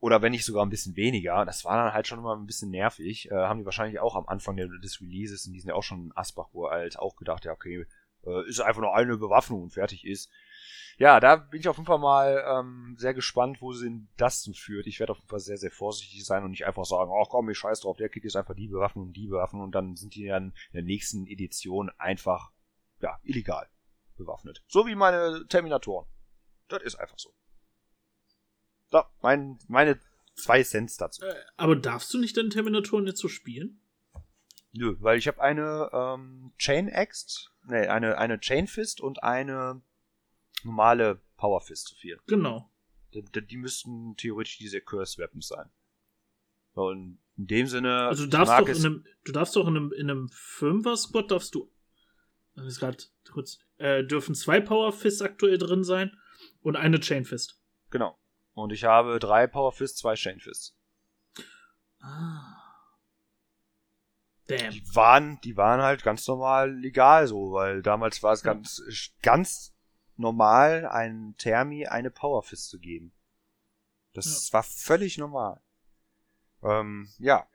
[0.00, 1.44] oder wenn nicht sogar ein bisschen weniger.
[1.44, 3.30] Das war dann halt schon immer ein bisschen nervig.
[3.30, 6.12] Äh, haben die wahrscheinlich auch am Anfang des Releases, und die sind ja auch schon
[6.14, 7.86] Asbach uralt, auch gedacht, ja, okay,
[8.24, 10.30] äh, ist einfach nur eine Bewaffnung und fertig ist.
[10.98, 14.52] Ja, da bin ich auf jeden Fall mal ähm, sehr gespannt, wo sie das so
[14.52, 14.86] führt.
[14.86, 17.48] Ich werde auf jeden Fall sehr, sehr vorsichtig sein und nicht einfach sagen, ach komm,
[17.48, 20.14] ich scheiß drauf, der kriegt jetzt einfach die Bewaffnung und die Bewaffnung und dann sind
[20.14, 22.50] die dann in der nächsten Edition einfach,
[23.00, 23.66] ja, illegal
[24.18, 24.62] bewaffnet.
[24.68, 26.06] So wie meine Terminatoren.
[26.68, 27.32] Das ist einfach so.
[28.90, 29.98] So, mein, meine
[30.34, 31.24] zwei Cents dazu.
[31.24, 33.80] Äh, aber darfst du nicht deinen Terminatoren jetzt so spielen?
[34.72, 39.82] Nö, weil ich habe eine ähm, Chain Axe, nee, eine, eine Chain Fist und eine
[40.62, 42.20] normale Power Fist zu viel.
[42.26, 42.70] Genau.
[43.12, 45.68] Die, die, müssten theoretisch diese Curse Weapons sein.
[46.74, 48.06] Und in dem Sinne.
[48.06, 51.54] Also du darfst doch in einem, du darfst doch in einem, in einem Fünfer-Squad darfst
[51.54, 51.72] du.
[52.54, 52.98] Das ist gerade
[53.32, 53.58] kurz.
[53.78, 56.16] Äh, dürfen zwei Power Fists aktuell drin sein
[56.62, 57.60] und eine Chain Fist.
[57.90, 58.19] Genau.
[58.52, 60.76] Und ich habe drei Power Fists, zwei Chain Fists.
[62.00, 62.56] Ah.
[64.46, 64.72] Damn.
[64.72, 68.82] Die waren, die waren halt ganz normal legal so, weil damals war es ganz,
[69.22, 69.74] ganz
[70.16, 73.12] normal, einen Thermi eine Power Fist zu geben.
[74.12, 74.54] Das ja.
[74.54, 75.62] war völlig normal.
[76.62, 77.46] Ähm, ja.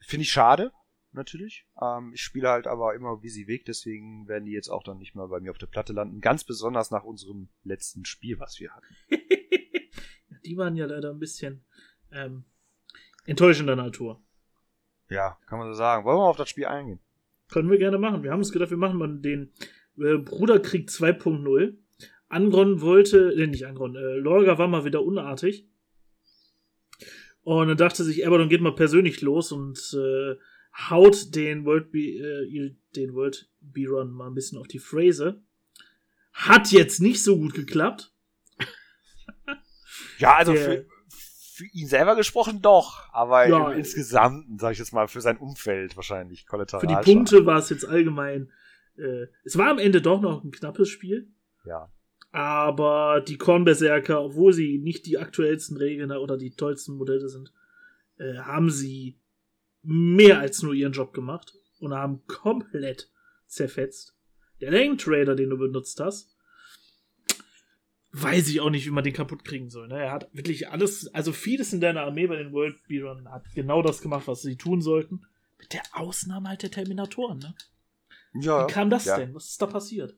[0.00, 0.72] Finde ich schade,
[1.12, 1.66] natürlich.
[1.80, 4.98] Ähm, ich spiele halt aber immer wie sie weg, deswegen werden die jetzt auch dann
[4.98, 6.20] nicht mal bei mir auf der Platte landen.
[6.20, 8.96] Ganz besonders nach unserem letzten Spiel, was wir hatten.
[10.48, 11.62] die waren ja leider ein bisschen
[12.10, 12.44] ähm,
[13.26, 14.22] enttäuschender Natur.
[15.10, 16.04] Ja, kann man so sagen.
[16.04, 17.00] Wollen wir auf das Spiel eingehen?
[17.50, 18.22] Können wir gerne machen.
[18.22, 19.52] Wir haben uns gedacht, wir machen mal den
[19.98, 21.76] äh, Bruderkrieg 2.0.
[22.28, 25.66] Angron wollte, äh, nicht Angron, äh, Lorga war mal wieder unartig.
[27.42, 30.36] Und dann dachte sich Abaddon geht mal persönlich los und äh,
[30.90, 35.42] haut den World B, äh, den World B-Run mal ein bisschen auf die Phrase.
[36.32, 38.12] Hat jetzt nicht so gut geklappt.
[40.18, 40.86] Ja, also Der, für,
[41.58, 45.96] für ihn selber gesprochen doch, aber ja, insgesamt, sag ich jetzt mal, für sein Umfeld
[45.96, 46.80] wahrscheinlich kollateral.
[46.80, 48.52] Für die Punkte war es jetzt allgemein.
[48.96, 51.32] Äh, es war am Ende doch noch ein knappes Spiel.
[51.64, 51.90] Ja.
[52.30, 57.52] Aber die Kornberserker, obwohl sie nicht die aktuellsten Regeln oder die tollsten Modelle sind,
[58.18, 59.18] äh, haben sie
[59.82, 63.10] mehr als nur ihren Job gemacht und haben komplett
[63.46, 64.14] zerfetzt.
[64.60, 66.36] Der Lane Trader, den du benutzt hast,
[68.22, 69.88] weiß ich auch nicht, wie man den kaputt kriegen soll.
[69.88, 69.98] Ne?
[69.98, 73.82] Er hat wirklich alles, also vieles in deiner Armee bei den World Beerun hat genau
[73.82, 75.26] das gemacht, was sie tun sollten.
[75.58, 77.54] Mit der Ausnahme halt der Terminatoren, ne?
[78.34, 78.68] Ja.
[78.68, 79.18] Wie kam das ja.
[79.18, 79.34] denn?
[79.34, 80.16] Was ist da passiert?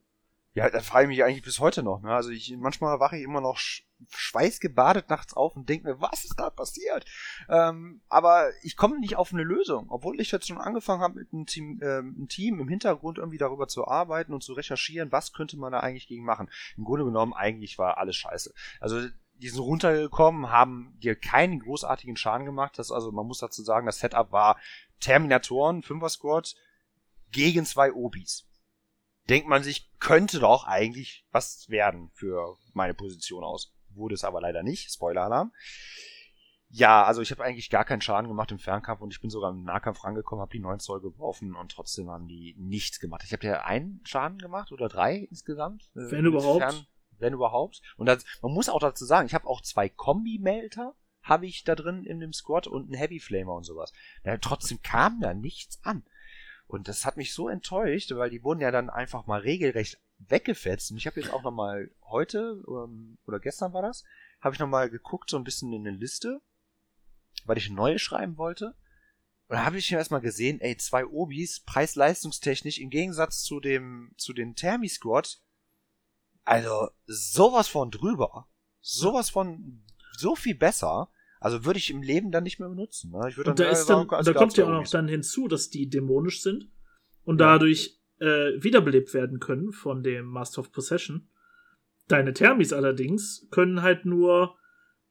[0.53, 2.03] Ja, da frage ich mich eigentlich bis heute noch.
[2.03, 2.13] Ne?
[2.13, 6.25] Also ich manchmal wache ich immer noch sch schweißgebadet nachts auf und denke mir, was
[6.25, 7.05] ist da passiert?
[7.49, 11.33] Ähm, aber ich komme nicht auf eine Lösung, obwohl ich jetzt schon angefangen habe, mit
[11.33, 15.33] einem Team, äh, einem Team im Hintergrund irgendwie darüber zu arbeiten und zu recherchieren, was
[15.33, 16.51] könnte man da eigentlich gegen machen.
[16.77, 18.53] Im Grunde genommen eigentlich war alles scheiße.
[18.81, 22.77] Also die sind runtergekommen, haben dir keinen großartigen Schaden gemacht.
[22.79, 24.57] Das also man muss dazu sagen, das Setup war
[24.99, 26.57] Terminatoren, Fünfer Squad
[27.31, 28.50] gegen zwei Obis
[29.31, 33.73] denkt man sich, könnte doch eigentlich was werden für meine Position aus.
[33.91, 34.93] Wurde es aber leider nicht.
[34.93, 35.53] Spoiler-Alarm.
[36.69, 39.51] Ja, also ich habe eigentlich gar keinen Schaden gemacht im Fernkampf und ich bin sogar
[39.51, 43.23] im Nahkampf rangekommen, habe die 9 Zoll geworfen und trotzdem haben die nichts gemacht.
[43.25, 45.91] Ich habe ja einen Schaden gemacht oder drei insgesamt.
[45.97, 46.63] Äh, wenn überhaupt.
[46.63, 46.87] Fern,
[47.19, 47.83] wenn überhaupt.
[47.97, 51.75] Und das, man muss auch dazu sagen, ich habe auch zwei Kombi-Melter habe ich da
[51.75, 53.93] drin in dem Squad und einen Heavy Flamer und sowas.
[54.25, 56.05] Ja, trotzdem kam da nichts an.
[56.71, 60.93] Und das hat mich so enttäuscht, weil die wurden ja dann einfach mal regelrecht weggefetzt.
[60.93, 64.05] Und ich habe jetzt auch noch mal heute ähm, oder gestern war das,
[64.41, 66.41] habe ich noch mal geguckt so ein bisschen in eine Liste,
[67.45, 68.77] weil ich eine neue schreiben wollte.
[69.49, 74.33] Und da habe ich erstmal gesehen, ey, zwei Obis, preis-leistungstechnisch, im Gegensatz zu dem, zu
[74.33, 75.41] den Thermi-Squad,
[76.45, 78.49] also sowas von drüber.
[78.81, 81.11] Sowas von so viel besser.
[81.41, 83.11] Also würde ich im Leben dann nicht mehr benutzen.
[83.11, 83.29] Ne?
[83.31, 85.89] Ich würde dann, da, ist dann, da kommt ja auch noch dann hinzu, dass die
[85.89, 86.69] dämonisch sind
[87.25, 87.47] und ja.
[87.47, 91.29] dadurch äh, wiederbelebt werden können von dem Master of Possession.
[92.09, 94.57] Deine Thermis allerdings können halt nur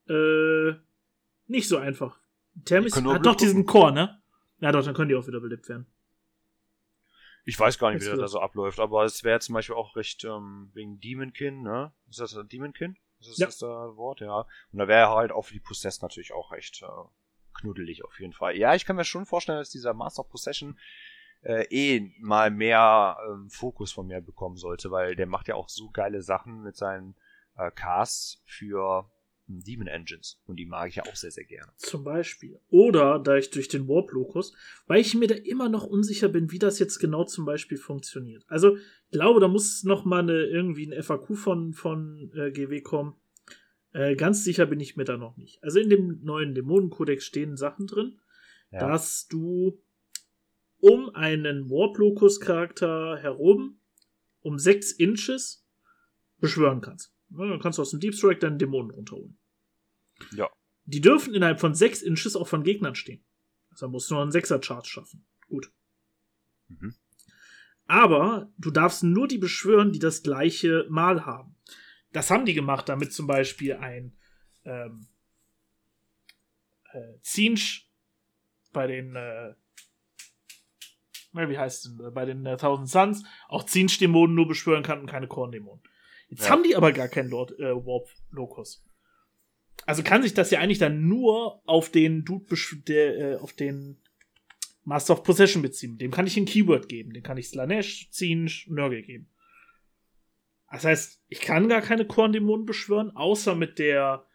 [0.07, 0.73] äh,
[1.47, 2.19] nicht so einfach.
[2.63, 4.21] Thermis hat doch diesen Core, ne?
[4.59, 5.87] Ja, doch, dann können die auch wiederbelebt werden.
[7.45, 9.95] Ich weiß gar nicht, wie das da so abläuft, aber es wäre zum Beispiel auch
[9.95, 11.91] recht ähm, wegen Demonkin, ne?
[12.07, 12.97] Ist das Demonkin?
[13.19, 13.45] Das ist ja.
[13.45, 14.45] das da Wort, ja.
[14.71, 16.87] Und da wäre halt auch für die Possess natürlich auch recht äh,
[17.53, 18.55] knuddelig auf jeden Fall.
[18.57, 20.79] Ja, ich kann mir schon vorstellen, dass dieser Master of Possession
[21.41, 25.69] äh, eh mal mehr ähm, Fokus von mir bekommen sollte, weil der macht ja auch
[25.69, 27.15] so geile Sachen mit seinen
[27.57, 29.09] äh, Casts für
[29.49, 30.39] Demon Engines.
[30.45, 31.71] Und die mag ich ja auch sehr, sehr gerne.
[31.77, 32.59] Zum Beispiel.
[32.69, 34.53] Oder da ich durch den Warp-Locus,
[34.87, 38.43] weil ich mir da immer noch unsicher bin, wie das jetzt genau zum Beispiel funktioniert.
[38.47, 42.81] Also, ich glaube, da muss noch mal eine, irgendwie ein FAQ von, von äh, GW
[42.81, 43.15] kommen.
[43.91, 45.63] Äh, ganz sicher bin ich mir da noch nicht.
[45.63, 48.19] Also in dem neuen Dämonenkodex stehen Sachen drin,
[48.71, 48.87] ja.
[48.87, 49.81] dass du
[50.79, 53.79] um einen Warp-Locus-Charakter herum
[54.41, 55.65] um 6 Inches
[56.37, 57.13] beschwören kannst.
[57.29, 59.37] Dann kannst du aus dem Deep Strike deinen Dämonen runterholen.
[60.31, 60.49] Ja.
[60.85, 63.23] Die dürfen innerhalb von 6 Inches auch von Gegnern stehen.
[63.69, 65.25] Also musst du noch einen 6er Charge schaffen.
[65.47, 65.71] Gut.
[66.67, 66.95] Mhm.
[67.85, 71.55] Aber du darfst nur die beschwören, die das gleiche Mal haben.
[72.11, 74.17] Das haben die gemacht, damit zum Beispiel ein
[74.63, 75.07] ähm,
[76.91, 77.89] äh, Zinsch
[78.73, 79.53] bei den äh,
[81.33, 85.27] wie heißt denn, bei den äh, Thousand Suns auch Zinsch-Dämonen nur beschwören kann und keine
[85.27, 85.83] Korn-Dämonen.
[86.29, 86.49] Jetzt ja.
[86.49, 88.83] haben die aber gar keinen Lord äh, Warp Locus.
[89.89, 92.45] Also kann sich das ja eigentlich dann nur auf den Dude,
[92.87, 93.99] der, äh, auf den
[94.83, 95.97] Master of Possession beziehen.
[95.97, 97.11] Dem kann ich ein Keyword geben.
[97.11, 99.31] Dem kann ich Slanesh, Zinj, Nörgel geben.
[100.71, 104.27] Das heißt, ich kann gar keine Korn-Dämonen beschwören, außer mit der,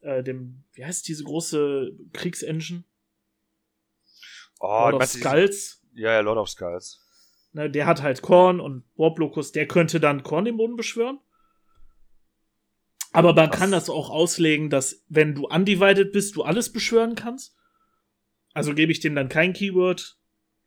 [0.00, 2.82] äh, dem, wie heißt diese große Kriegsengine?
[4.60, 5.84] Oh, Lord of Skulls.
[5.92, 7.06] Ja, ja, Lord of Skulls.
[7.52, 11.20] Ne, der hat halt Korn und Warp Locus, der könnte dann Korn-Dämonen beschwören.
[13.12, 13.58] Aber man Was?
[13.58, 17.54] kann das auch auslegen, dass wenn du undivided bist, du alles beschwören kannst.
[18.54, 20.18] Also gebe ich dem dann kein Keyword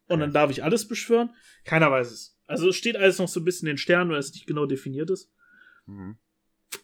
[0.07, 1.31] und dann darf ich alles beschwören.
[1.63, 2.37] Keiner weiß es.
[2.45, 4.65] Also es steht alles noch so ein bisschen in den Sternen, weil es nicht genau
[4.65, 5.31] definiert ist.
[5.87, 6.17] Mhm.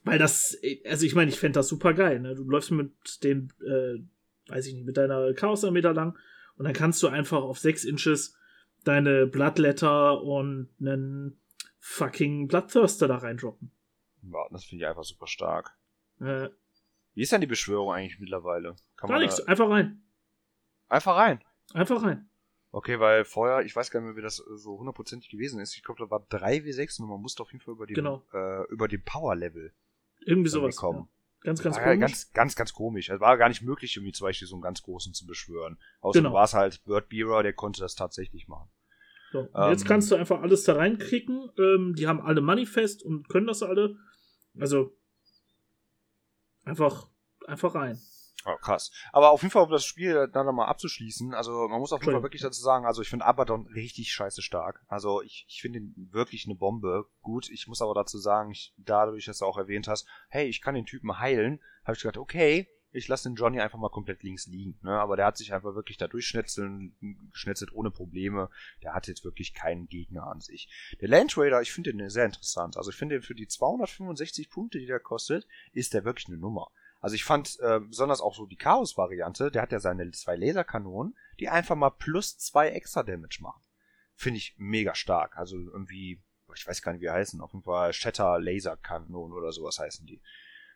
[0.04, 2.20] Weil das, also ich meine, ich fände das super geil.
[2.20, 2.36] Ne?
[2.36, 2.92] Du läufst mit
[3.24, 4.00] den, äh,
[4.52, 6.18] weiß ich nicht, mit deiner Chaos-Armee da lang
[6.56, 8.36] und dann kannst du einfach auf 6 Inches
[8.84, 11.40] deine Bloodletter und einen
[11.80, 13.72] fucking Bloodthirster da reindroppen.
[14.24, 15.78] Ja, das finde ich einfach super stark.
[16.20, 16.50] Äh,
[17.14, 18.76] Wie ist denn die Beschwörung eigentlich mittlerweile?
[18.96, 20.04] Kann gar nichts, einfach rein.
[20.88, 21.44] Einfach rein?
[21.74, 22.30] Einfach rein.
[22.74, 25.76] Okay, weil vorher, ich weiß gar nicht mehr, wie das so hundertprozentig gewesen ist.
[25.76, 28.24] Ich glaube, da war 3W6 und man musste auf jeden Fall über den, Genau.
[28.34, 29.74] äh, über den Power-Level
[30.26, 30.76] Irgendwie sowas.
[30.78, 31.00] kommen.
[31.00, 31.08] Ja.
[31.44, 32.00] Ganz, ganz war komisch.
[32.00, 33.10] ganz, ganz, ganz komisch.
[33.10, 35.80] Es war gar nicht möglich, irgendwie zum Beispiel so einen ganz großen zu beschwören.
[36.00, 36.30] Außer Genau.
[36.30, 38.70] du warst halt Bird Bearer, der konnte das tatsächlich machen.
[39.32, 41.50] So, Ähm, jetzt kannst du einfach alles da reinkriegen.
[41.58, 43.96] Ähm, die haben alle Manifest und können das alle.
[44.60, 44.92] Also
[46.66, 47.08] einfach,
[47.48, 48.00] einfach rein.
[48.46, 48.92] Oh, krass.
[49.14, 52.14] Aber auf jeden Fall, um das Spiel dann nochmal abzuschließen, also man muss auf jeden
[52.14, 54.84] Fall wirklich dazu sagen, also ich finde Abaddon richtig scheiße stark.
[54.88, 57.06] Also ich, ich finde ihn wirklich eine Bombe.
[57.22, 60.62] Gut, ich muss aber dazu sagen, ich, dadurch, dass du auch erwähnt hast, hey, ich
[60.62, 64.24] kann den Typen heilen, habe ich gedacht, okay, ich lasse den Johnny einfach mal komplett
[64.24, 64.78] links liegen.
[64.82, 64.92] Ne?
[64.92, 66.96] Aber der hat sich einfach wirklich da durchschnetzeln,
[67.32, 68.50] geschnetzelt ohne Probleme.
[68.84, 70.70] Der hat jetzt wirklich keinen Gegner an sich.
[71.00, 72.78] Der Land Raider, ich finde den sehr interessant.
[72.78, 76.38] Also ich finde den für die 265 Punkte, die der kostet, ist der wirklich eine
[76.38, 76.72] Nummer.
[77.00, 81.16] Also ich fand äh, besonders auch so die Chaos-Variante, der hat ja seine zwei Laserkanonen,
[81.40, 83.62] die einfach mal plus zwei extra Damage machen.
[84.16, 85.36] Finde ich mega stark.
[85.38, 86.22] Also irgendwie,
[86.54, 90.22] ich weiß gar nicht, wie heißen, auf jeden Fall Shatter Laserkanonen oder sowas heißen die.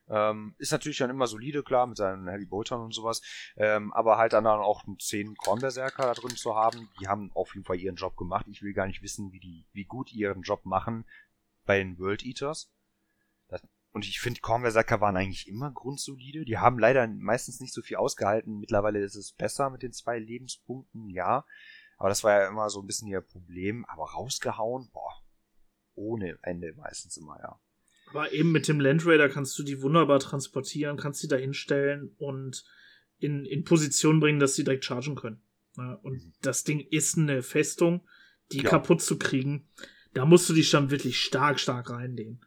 [0.08, 3.22] Ähm, ist natürlich dann immer solide, klar, mit seinen Heavy Boltern und sowas.
[3.58, 7.54] Ähm, aber halt dann auch einen 10 Kornberserker da drin zu haben, die haben auf
[7.56, 8.46] jeden Fall ihren Job gemacht.
[8.50, 11.06] Ich will gar nicht wissen, wie die, wie gut ihren Job machen
[11.66, 12.72] bei den World Eaters.
[13.48, 16.46] Das, und ich finde, Kornberserker waren eigentlich immer grundsolide.
[16.46, 18.60] Die haben leider meistens nicht so viel ausgehalten.
[18.60, 21.46] Mittlerweile ist es besser mit den zwei Lebenspunkten, ja.
[21.98, 23.86] Aber das war ja immer so ein bisschen ihr Problem.
[23.86, 25.14] Aber rausgehauen, boah,
[25.96, 27.60] ohne Ende meistens immer, ja.
[28.16, 32.16] Aber eben mit dem Land Raider kannst du die wunderbar transportieren, kannst sie da hinstellen
[32.18, 32.64] und
[33.20, 35.42] in, in Position bringen, dass sie direkt chargen können.
[35.76, 36.34] Ja, und Mhm.
[36.42, 38.08] das Ding ist eine Festung,
[38.54, 38.70] die Ja.
[38.70, 39.68] kaputt zu kriegen.
[40.14, 42.40] Da musst du dich dann wirklich stark, stark reinlegen.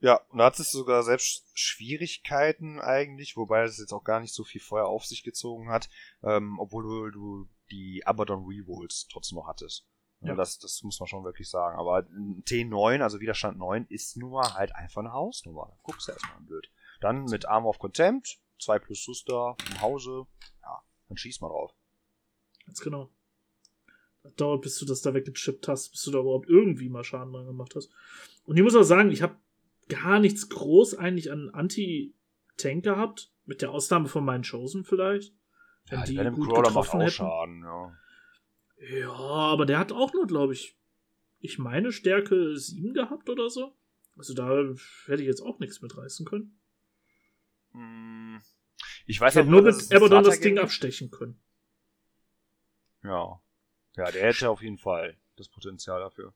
[0.00, 4.34] Ja, und da hat es sogar selbst Schwierigkeiten eigentlich, wobei es jetzt auch gar nicht
[4.34, 5.88] so viel Feuer auf sich gezogen hat,
[6.24, 9.86] ähm, obwohl du, du die Abaddon Rerolls trotzdem noch hattest.
[10.28, 10.34] Ja.
[10.34, 11.78] Das, das muss man schon wirklich sagen.
[11.78, 15.68] Aber ein T9, also Widerstand 9, ist nun mal halt einfach eine Hausnummer.
[15.70, 16.70] Da guckst du erstmal blöd.
[17.00, 20.26] Dann mit Arm of Contempt, 2 plus Suster im Hause,
[20.62, 21.74] ja, dann schieß mal drauf.
[22.66, 23.10] Ganz genau.
[24.22, 27.32] Das dauert, bis du das da weggechippt hast, bis du da überhaupt irgendwie mal Schaden
[27.32, 27.90] dran gemacht hast.
[28.44, 29.36] Und ich muss auch sagen, ich habe
[29.88, 33.30] gar nichts groß eigentlich an Anti-Tank gehabt.
[33.44, 35.34] Mit der Ausnahme von meinen Chosen vielleicht.
[35.88, 37.10] Wenn Ja, die Venom gut Crawler macht getroffen auch hätten.
[37.10, 37.92] Schaden, ja.
[38.90, 40.76] Ja, aber der hat auch nur, glaube ich,
[41.40, 43.76] ich meine Stärke 7 gehabt oder so.
[44.16, 44.48] Also da
[45.06, 46.58] hätte ich jetzt auch nichts mitreißen können.
[47.72, 48.40] Hm,
[49.06, 51.40] Ich weiß Ich auch nur dass mit Abaddon das Ding abstechen können.
[53.02, 53.40] Ja.
[53.96, 56.34] Ja, der hätte auf jeden Fall das Potenzial dafür.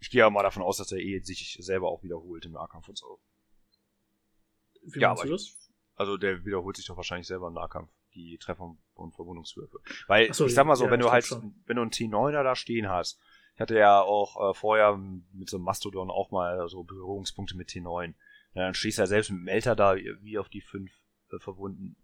[0.00, 2.88] Ich gehe ja mal davon aus, dass er eh sich selber auch wiederholt im Nahkampf
[2.88, 3.18] und so.
[4.82, 5.70] Wie Ja, meinst aber du das?
[5.96, 9.78] Also der wiederholt sich doch wahrscheinlich selber im Nahkampf, die Treffer und Verwundungswürfe.
[10.06, 11.54] Weil, so, ich sag mal so, ja, wenn du halt, schon.
[11.66, 13.20] wenn du einen T9er da stehen hast,
[13.54, 17.68] ich hatte ja auch äh, vorher mit so einem Mastodon auch mal so Berührungspunkte mit
[17.68, 18.14] T9.
[18.54, 20.90] Ja, dann stehst du ja selbst mit Melter da wie auf die fünf
[21.32, 21.96] äh, verwunden.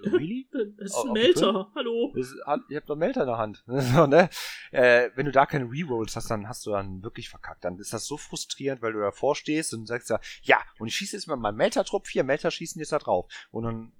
[0.04, 0.48] Really?
[0.52, 1.70] Das ist Auf- ein Melter.
[1.74, 2.12] Hallo.
[2.14, 3.64] Ist, ihr habt doch einen Melter in der Hand.
[3.66, 4.30] so, ne?
[4.70, 7.64] äh, wenn du da keine Rerolls hast, dann hast du dann wirklich verkackt.
[7.64, 10.94] Dann ist das so frustrierend, weil du davor stehst und sagst ja, ja, und ich
[10.96, 13.26] schieße jetzt mal meinen Melter-Trupp, vier Melter schießen jetzt da drauf.
[13.50, 13.92] Und dann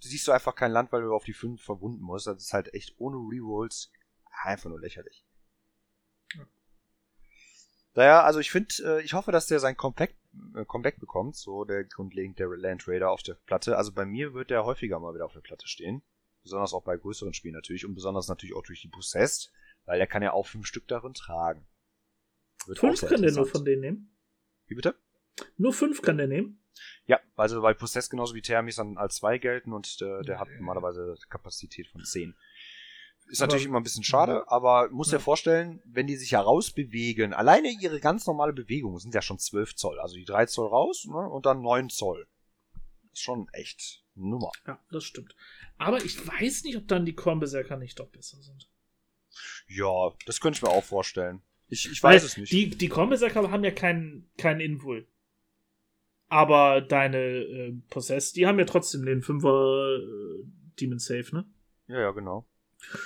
[0.00, 2.26] siehst du einfach kein Land, weil du auf die fünf verwunden musst.
[2.26, 3.90] Das ist halt echt ohne Rerolls
[4.42, 5.24] einfach nur lächerlich.
[6.34, 6.46] Ja.
[7.94, 10.16] Naja, also ich finde, äh, ich hoffe, dass der sein Comeback,
[10.54, 13.76] äh, Comeback bekommt, so der grundlegend der Land Raider auf der Platte.
[13.76, 16.02] Also bei mir wird der häufiger mal wieder auf der Platte stehen.
[16.42, 19.52] Besonders auch bei größeren Spielen natürlich und besonders natürlich auch durch die Possessed,
[19.84, 21.66] weil der kann ja auch fünf Stück darin tragen.
[22.66, 24.16] Wird Fünf kann der nur von denen nehmen.
[24.66, 24.94] Wie bitte?
[25.56, 26.62] Nur fünf kann der nehmen.
[27.06, 30.48] Ja, also weil Possessed genauso wie Thermis dann als zwei gelten und äh, der hat
[30.58, 32.34] normalerweise Kapazität von 10.
[33.30, 35.18] Ist Aber- natürlich immer ein bisschen schade, aber muss Ja.
[35.18, 39.74] dir vorstellen, wenn die sich herausbewegen, alleine ihre ganz normale Bewegung sind ja schon 12
[39.74, 42.26] Zoll, also die 3 Zoll raus ne, und dann 9 Zoll.
[43.12, 44.50] Ist schon echt eine Nummer.
[44.66, 45.34] Ja, das stimmt.
[45.76, 48.68] Aber ich weiß nicht, ob dann die Kornberserker nicht doch besser sind.
[49.68, 51.42] Ja, das könnte ich mir auch vorstellen.
[51.68, 52.50] Ich, ich Weil weiß es nicht.
[52.52, 55.06] Die, die Kornberserker haben ja keinen keinen Invul.
[56.28, 60.44] Aber deine äh, Possess, die haben ja trotzdem den 5er äh,
[60.80, 61.44] Demon Safe, ne?
[61.86, 62.46] ja, ja, genau.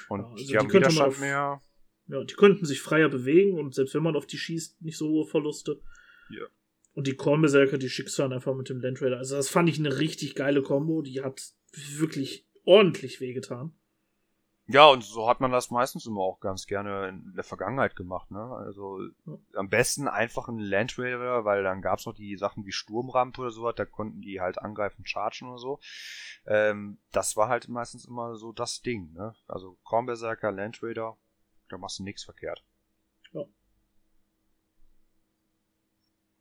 [0.09, 1.63] Und Ja, also die die haben Widerstand auf- mehr.
[2.09, 5.09] Ja, die könnten sich freier bewegen und selbst wenn man auf die schießt, nicht so
[5.09, 5.81] hohe Verluste.
[6.31, 6.45] Ja.
[6.95, 9.17] Und die Kornberserker, die schickst du dann einfach mit dem Land Raider.
[9.19, 11.01] Also das fand ich eine richtig geile Kombo.
[11.03, 11.53] Die hat
[11.97, 13.73] wirklich ordentlich wehgetan.
[14.67, 18.31] Ja, und so hat man das meistens immer auch ganz gerne in der Vergangenheit gemacht,
[18.31, 18.41] ne?
[18.41, 19.37] Also ja.
[19.55, 23.51] am besten einfach ein Land Raider, weil dann gab's noch die Sachen wie Sturmrampe oder
[23.51, 25.81] so, da konnten die halt angreifen, chargen oder so.
[26.47, 29.35] Ähm, das war halt meistens immer so das Ding, ne?
[29.49, 31.17] Also Kornberserker, Land Raider,
[31.69, 32.65] da machst du nichts verkehrt.
[33.33, 33.45] Ja.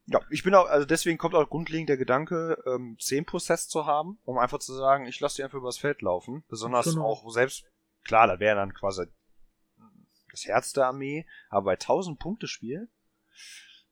[0.06, 4.18] Ja, ich bin auch, also deswegen kommt auch grundlegend der Gedanke, ähm, 10% zu haben,
[4.24, 6.44] um einfach zu sagen, ich lasse die einfach übers Feld laufen.
[6.48, 7.06] Besonders genau.
[7.06, 7.71] auch selbst
[8.04, 9.06] Klar, das wäre dann quasi
[10.32, 12.90] das Herz der Armee, aber bei 1000 Punkte Spiel,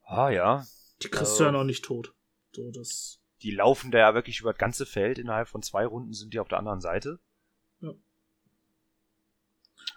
[0.04, 0.66] ah ja.
[1.02, 2.14] Die kriegst du ja noch nicht tot.
[2.52, 3.20] So, das.
[3.42, 5.18] Die laufen da ja wirklich über das ganze Feld.
[5.18, 7.20] Innerhalb von zwei Runden sind die auf der anderen Seite.
[7.80, 7.94] Ja.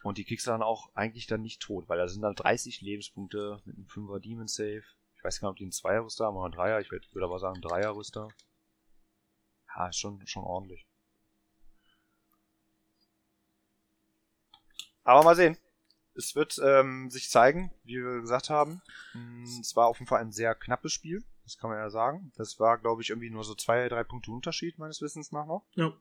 [0.03, 2.81] Und die kriegst du dann auch eigentlich dann nicht tot, weil da sind dann 30
[2.81, 4.83] Lebenspunkte mit einem 5er Demon Save.
[5.17, 6.79] Ich weiß gar nicht, ob die einen Zweier-Rüster haben oder einen Dreier.
[6.79, 8.29] Ich würde aber sagen, Dreier-Rüster.
[9.75, 10.85] Ja, ist schon, schon ordentlich.
[15.03, 15.57] Aber mal sehen.
[16.15, 18.81] Es wird ähm, sich zeigen, wie wir gesagt haben.
[19.13, 21.23] Mm, es war auf jeden Fall ein sehr knappes Spiel.
[21.43, 22.31] Das kann man ja sagen.
[22.35, 25.65] Das war, glaube ich, irgendwie nur so zwei, drei Punkte Unterschied, meines Wissens nach noch.
[25.75, 25.97] Ja.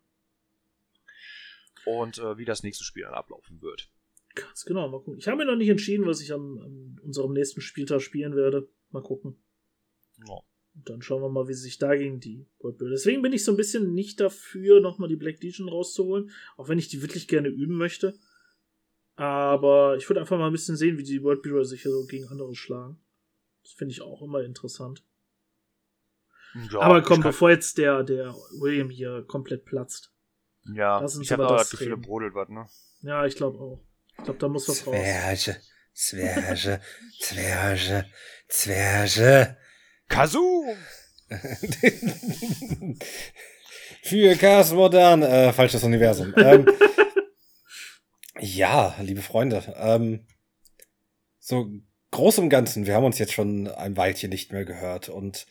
[1.86, 3.90] Und äh, wie das nächste Spiel dann ablaufen wird.
[4.34, 5.18] Ganz genau, mal gucken.
[5.18, 8.68] Ich habe mir noch nicht entschieden, was ich an, an unserem nächsten Spieltag spielen werde.
[8.90, 9.36] Mal gucken.
[10.26, 10.34] Ja.
[10.74, 12.94] Und dann schauen wir mal, wie sich da gegen die World Builder.
[12.94, 16.30] Deswegen bin ich so ein bisschen nicht dafür, nochmal die Black Legion rauszuholen.
[16.56, 18.18] Auch wenn ich die wirklich gerne üben möchte.
[19.16, 22.28] Aber ich würde einfach mal ein bisschen sehen, wie die World Builder sich so gegen
[22.28, 22.98] andere schlagen.
[23.62, 25.04] Das finde ich auch immer interessant.
[26.70, 30.12] Ja, aber komm, bevor jetzt der, der William hier komplett platzt.
[30.74, 32.66] Ja, das ich habe das Gefühl, brodelt was, ne?
[33.02, 33.80] Ja, ich glaube auch.
[34.18, 35.60] Ich glaube, da muss was Zwerge, raus.
[35.94, 36.80] Zwerge,
[37.18, 38.06] Zwerge,
[38.48, 39.56] Zwerge.
[40.08, 40.76] Kazoo!
[44.02, 46.34] Für Chaos Modern, äh, falsches Universum.
[46.36, 46.66] ähm,
[48.38, 50.26] ja, liebe Freunde, ähm,
[51.38, 51.70] so
[52.10, 55.46] groß im Ganzen, wir haben uns jetzt schon ein Weilchen nicht mehr gehört und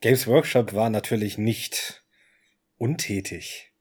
[0.00, 2.02] Games Workshop war natürlich nicht
[2.78, 3.72] untätig.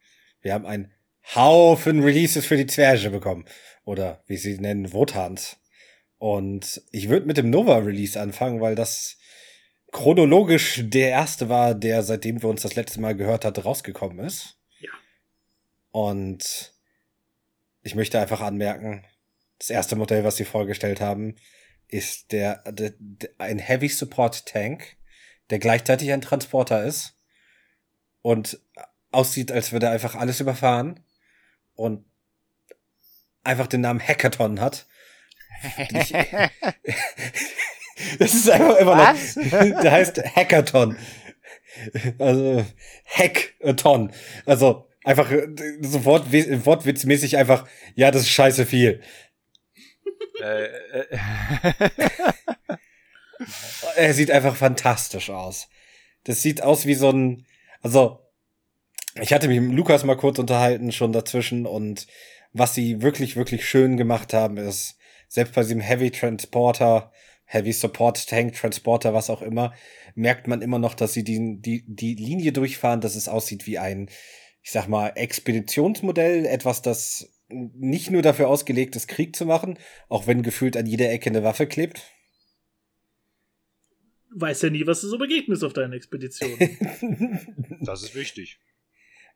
[0.42, 0.92] Wir haben einen
[1.34, 3.46] Haufen Releases für die Zwerge bekommen.
[3.84, 5.58] Oder wie sie nennen, Wotans.
[6.18, 9.18] Und ich würde mit dem Nova Release anfangen, weil das
[9.92, 14.58] chronologisch der erste war, der seitdem wir uns das letzte Mal gehört hatten, rausgekommen ist.
[14.80, 14.92] Ja.
[15.92, 16.74] Und
[17.86, 19.06] ich möchte einfach anmerken,
[19.60, 21.36] das erste Modell, was sie vorgestellt haben,
[21.88, 24.98] ist der, der, der ein Heavy Support Tank,
[25.52, 27.16] der gleichzeitig ein Transporter ist
[28.24, 28.60] und
[29.12, 31.00] aussieht, als würde er einfach alles überfahren
[31.76, 32.04] und
[33.44, 34.88] einfach den Namen Hackathon hat.
[35.78, 36.12] Ich,
[38.20, 39.36] das ist einfach immer was?
[39.36, 39.52] noch,
[39.84, 40.98] der heißt Hackathon.
[42.18, 42.66] Also
[43.06, 44.12] Hackathon.
[44.48, 45.48] Also Einfach äh,
[45.82, 49.02] sofort wortwitzmäßig einfach, ja, das ist scheiße viel.
[50.42, 51.20] Äh, äh.
[53.96, 55.70] er sieht einfach fantastisch aus.
[56.24, 57.46] Das sieht aus wie so ein,
[57.82, 58.20] also,
[59.22, 62.08] ich hatte mich mit Lukas mal kurz unterhalten schon dazwischen und
[62.52, 67.12] was sie wirklich, wirklich schön gemacht haben, ist, selbst bei diesem Heavy Transporter,
[67.46, 69.72] Heavy Support Tank Transporter, was auch immer,
[70.16, 73.78] merkt man immer noch, dass sie die, die, die Linie durchfahren, dass es aussieht wie
[73.78, 74.10] ein,
[74.66, 79.78] ich sag mal, Expeditionsmodell, etwas, das nicht nur dafür ausgelegt ist, Krieg zu machen,
[80.10, 82.02] auch wenn gefühlt an jeder Ecke eine Waffe klebt.
[84.32, 87.78] Weiß ja nie, was du so begegnest auf deinen Expeditionen.
[87.82, 88.60] das ist wichtig.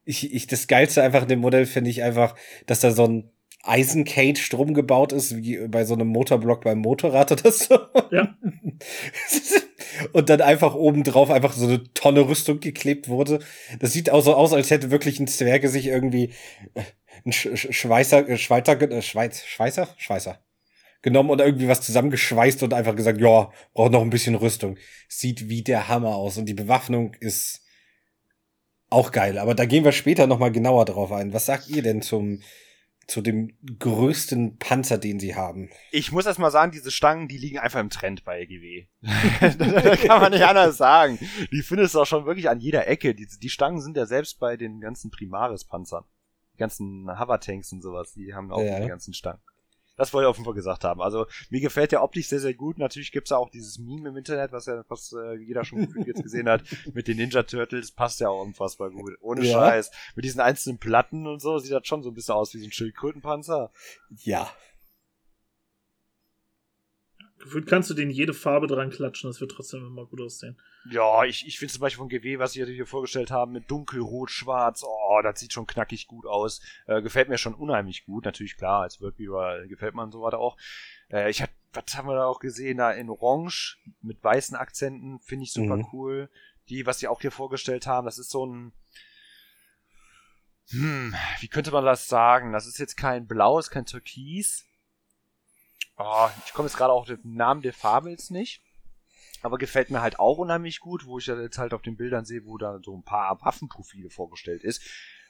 [0.04, 3.32] Ich, ich, das Geilste einfach in dem Modell finde ich einfach, dass da so ein
[3.62, 7.78] Eisencage drum gebaut ist, wie bei so einem Motorblock beim Motorrad oder so.
[8.10, 8.36] Ja.
[10.14, 13.40] und dann einfach oben drauf einfach so eine Tonne Rüstung geklebt wurde.
[13.80, 16.34] Das sieht auch so aus, als hätte wirklich ein Zwerge sich irgendwie
[16.74, 16.84] äh,
[17.26, 20.40] ein Sch Schweißer, äh, Schweizer, äh, Schweiz, Schweißer, Schweißer
[21.02, 24.78] genommen und irgendwie was zusammengeschweißt und einfach gesagt, ja, braucht noch ein bisschen Rüstung.
[25.08, 27.62] Sieht wie der Hammer aus und die Bewaffnung ist
[28.90, 29.38] auch geil.
[29.38, 31.34] Aber da gehen wir später noch mal genauer drauf ein.
[31.34, 32.42] Was sagt ihr denn zum
[33.10, 35.70] zu dem größten Panzer, den sie haben.
[35.92, 38.86] Ich muss erst mal sagen, diese Stangen, die liegen einfach im Trend bei EGW.
[39.58, 41.18] da kann man nicht anders sagen.
[41.52, 43.16] Die findest du auch schon wirklich an jeder Ecke.
[43.16, 46.06] Die, die Stangen sind ja selbst bei den ganzen Primaris-Panzern.
[46.54, 48.80] Die ganzen Hover-Tanks und sowas, die haben auch ja.
[48.80, 49.42] die ganzen Stangen.
[50.00, 51.02] Das wollte ich auf jeden Fall gesagt haben.
[51.02, 52.78] Also mir gefällt der optisch sehr, sehr gut.
[52.78, 56.24] Natürlich gibt's ja auch dieses Meme im Internet, was ja fast äh, jeder schon jetzt
[56.24, 57.92] gesehen hat, mit den Ninja Turtles.
[57.92, 59.18] Passt ja auch unfassbar gut.
[59.20, 59.60] Ohne ja.
[59.60, 59.92] Scheiß.
[60.16, 62.66] Mit diesen einzelnen Platten und so sieht das schon so ein bisschen aus wie so
[62.66, 63.72] ein Schildkrötenpanzer.
[64.24, 64.50] Ja.
[67.40, 70.58] Gefühlt kannst du den jede Farbe dran klatschen, das wird trotzdem immer gut aussehen.
[70.92, 74.30] Ja, ich, ich finde zum Beispiel von GW, was sie hier vorgestellt haben, mit dunkelrot,
[74.30, 76.62] schwarz, oh, das sieht schon knackig gut aus.
[76.86, 78.26] Äh, gefällt mir schon unheimlich gut.
[78.26, 80.58] Natürlich, klar, als Worldviewer gefällt man so weiter auch.
[81.10, 82.78] Äh, ich hab, was haben wir da auch gesehen?
[82.78, 85.88] Da in Orange mit weißen Akzenten, finde ich super mhm.
[85.94, 86.30] cool.
[86.68, 88.74] Die, was sie auch hier vorgestellt haben, das ist so ein,
[90.72, 92.52] hm, wie könnte man das sagen?
[92.52, 94.66] Das ist jetzt kein Blau, ist kein Türkis.
[96.00, 98.64] Oh, ich komme jetzt gerade auch den Namen der Farbe jetzt nicht.
[99.42, 102.26] Aber gefällt mir halt auch unheimlich gut, wo ich ja jetzt halt auf den Bildern
[102.26, 104.82] sehe, wo da so ein paar Waffenprofile vorgestellt ist.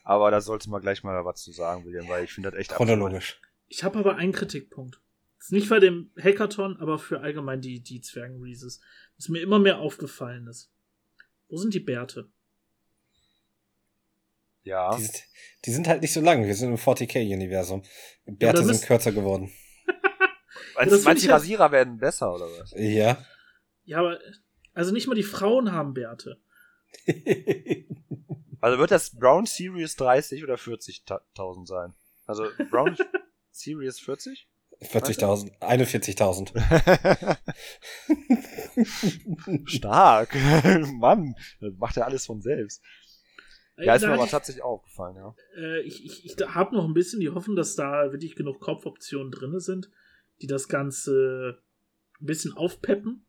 [0.03, 2.71] Aber da sollte man gleich mal was zu sagen, William, weil ich finde das echt
[2.71, 3.39] chronologisch.
[3.67, 4.99] Ich habe aber einen Kritikpunkt.
[5.39, 8.81] Ist nicht bei dem Hackathon, aber für allgemein die, die Zwergen-Reeses.
[9.17, 10.71] Was mir immer mehr aufgefallen ist.
[11.47, 12.29] Wo sind die Bärte?
[14.63, 14.95] Ja.
[14.95, 15.23] Die sind,
[15.65, 16.45] die sind halt nicht so lang.
[16.45, 17.83] Wir sind im 40k-Universum.
[18.25, 19.51] Bärte ja, sind kürzer geworden.
[20.79, 22.73] Meinst, meinst die Rasierer halt werden besser, oder was?
[22.77, 23.17] Ja.
[23.83, 24.19] Ja, aber,
[24.73, 26.39] also nicht mal die Frauen haben Bärte.
[28.61, 31.93] also wird das Brown Series 30 oder 40.000 sein?
[32.25, 32.95] Also Brown
[33.51, 34.47] Series 40?
[34.81, 37.37] 40.000, 41.000.
[39.67, 40.33] Stark.
[40.93, 42.81] Mann, das macht ja alles von selbst.
[43.75, 45.35] Äh, ja, ist mir aber tatsächlich aufgefallen, ja.
[45.57, 49.31] Äh, ich ich, ich habe noch ein bisschen die Hoffnung, dass da wirklich genug Kopfoptionen
[49.31, 49.89] drin sind,
[50.41, 51.61] die das Ganze
[52.19, 53.25] ein bisschen aufpeppen.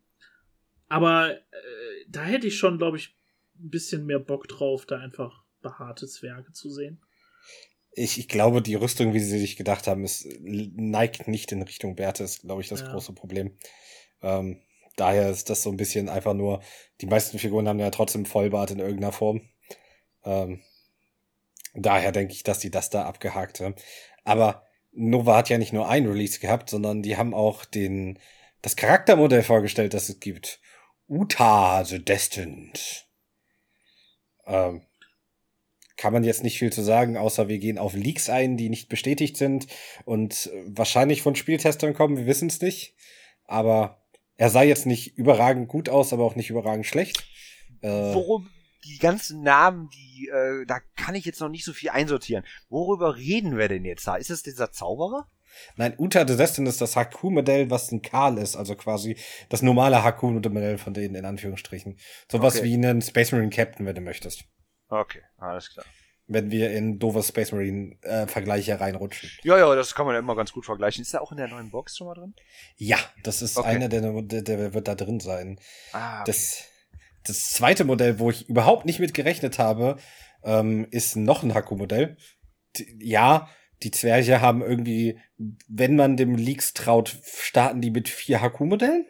[0.88, 1.40] Aber äh,
[2.08, 3.14] da hätte ich schon, glaube ich,
[3.58, 7.00] ein bisschen mehr Bock drauf, da einfach behaarte Zwerge zu sehen.
[7.92, 11.96] Ich, ich glaube, die Rüstung, wie sie sich gedacht haben, ist, neigt nicht in Richtung
[11.96, 12.90] Bärte, ist, glaube ich, das ja.
[12.90, 13.58] große Problem.
[14.22, 14.62] Ähm,
[14.96, 16.62] daher ist das so ein bisschen einfach nur,
[17.00, 19.42] die meisten Figuren haben ja trotzdem Vollbart in irgendeiner Form.
[20.24, 20.61] Ähm,
[21.74, 23.74] daher denke ich, dass die das da abgehakt haben.
[24.24, 28.18] Aber Nova hat ja nicht nur ein Release gehabt, sondern die haben auch den,
[28.62, 30.61] das Charaktermodell vorgestellt, das es gibt.
[31.09, 33.07] Uta the Destined.
[34.47, 34.82] Ähm,
[35.97, 38.88] kann man jetzt nicht viel zu sagen, außer wir gehen auf Leaks ein, die nicht
[38.88, 39.66] bestätigt sind
[40.07, 42.95] und wahrscheinlich von Spieltestern kommen, wir wissen es nicht.
[43.45, 44.03] Aber
[44.36, 47.22] er sah jetzt nicht überragend gut aus, aber auch nicht überragend schlecht.
[47.82, 48.49] Äh, Worum
[48.85, 52.45] die ganzen Namen, die, äh, da kann ich jetzt noch nicht so viel einsortieren.
[52.68, 54.16] Worüber reden wir denn jetzt da?
[54.16, 55.28] Ist es dieser Zauberer?
[55.76, 59.16] Nein, Uta the Destin ist das Haku-Modell, was ein Karl ist, also quasi
[59.49, 61.99] das normale Haku-Modell von denen in Anführungsstrichen.
[62.31, 62.64] Sowas okay.
[62.64, 64.45] wie einen Space Marine Captain, wenn du möchtest.
[64.89, 65.85] Okay, alles klar.
[66.26, 69.31] Wenn wir in doofe Space Marine äh, Vergleiche reinrutschen.
[69.43, 71.03] Ja, ja, das kann man ja immer ganz gut vergleichen.
[71.03, 72.35] Ist der auch in der neuen Box schon mal drin?
[72.76, 73.68] Ja, das ist okay.
[73.68, 75.59] einer, der, der, der wird da drin sein.
[75.93, 76.24] Ah, okay.
[76.26, 76.64] Das,
[77.25, 79.99] das zweite Modell, wo ich überhaupt nicht mit gerechnet habe,
[80.43, 82.16] ähm, ist noch ein Haku-Modell.
[82.99, 83.49] Ja,
[83.83, 85.18] die Zwerche haben irgendwie,
[85.68, 89.07] wenn man dem Leaks traut, starten die mit vier Haku-Modellen?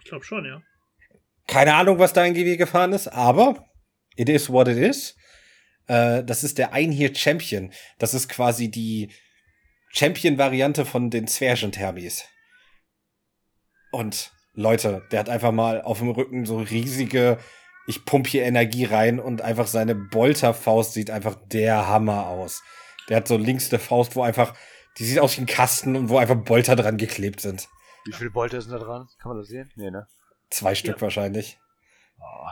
[0.00, 0.62] Ich glaube schon, ja.
[1.46, 3.66] Keine Ahnung, was da in GW gefahren ist, aber
[4.16, 5.16] it is what it is.
[5.86, 7.72] Äh, das ist der Ein hier Champion.
[7.98, 9.10] Das ist quasi die
[9.90, 12.24] Champion-Variante von den Zwergen-Thermis.
[13.90, 17.38] Und Leute, der hat einfach mal auf dem Rücken so riesige,
[17.86, 22.64] ich pump hier Energie rein und einfach seine Bolterfaust sieht einfach der Hammer aus.
[23.08, 24.54] Der hat so links eine Faust, wo einfach,
[24.98, 27.68] die sieht aus wie ein Kasten und wo einfach Bolter dran geklebt sind.
[28.04, 29.06] Wie viele Bolter sind da dran?
[29.20, 29.70] Kann man das sehen?
[29.76, 30.08] Nee, ne?
[30.50, 31.02] Zwei Stück ja.
[31.02, 31.60] wahrscheinlich.
[32.18, 32.48] Oh,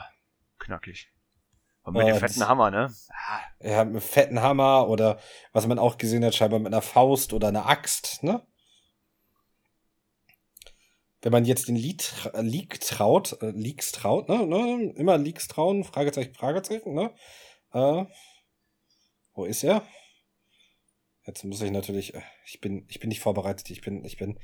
[0.59, 1.11] knackig.
[1.83, 2.89] Und mit dem fetten Hammer, ne?
[3.59, 5.19] Ja, mit einem fetten Hammer oder
[5.51, 8.46] was man auch gesehen hat, scheinbar mit einer Faust oder einer Axt, ne?
[11.21, 12.03] Wenn man jetzt den Leak,
[12.33, 14.93] Leak traut, äh, Leaks traut, ne, ne?
[14.95, 17.11] Immer Leaks trauen, Fragezeichen, Fragezeichen, ne?
[17.73, 18.05] Äh,
[19.33, 19.83] wo ist er?
[21.25, 24.39] Jetzt muss ich natürlich, äh, ich bin, ich bin nicht vorbereitet, ich bin, ich bin.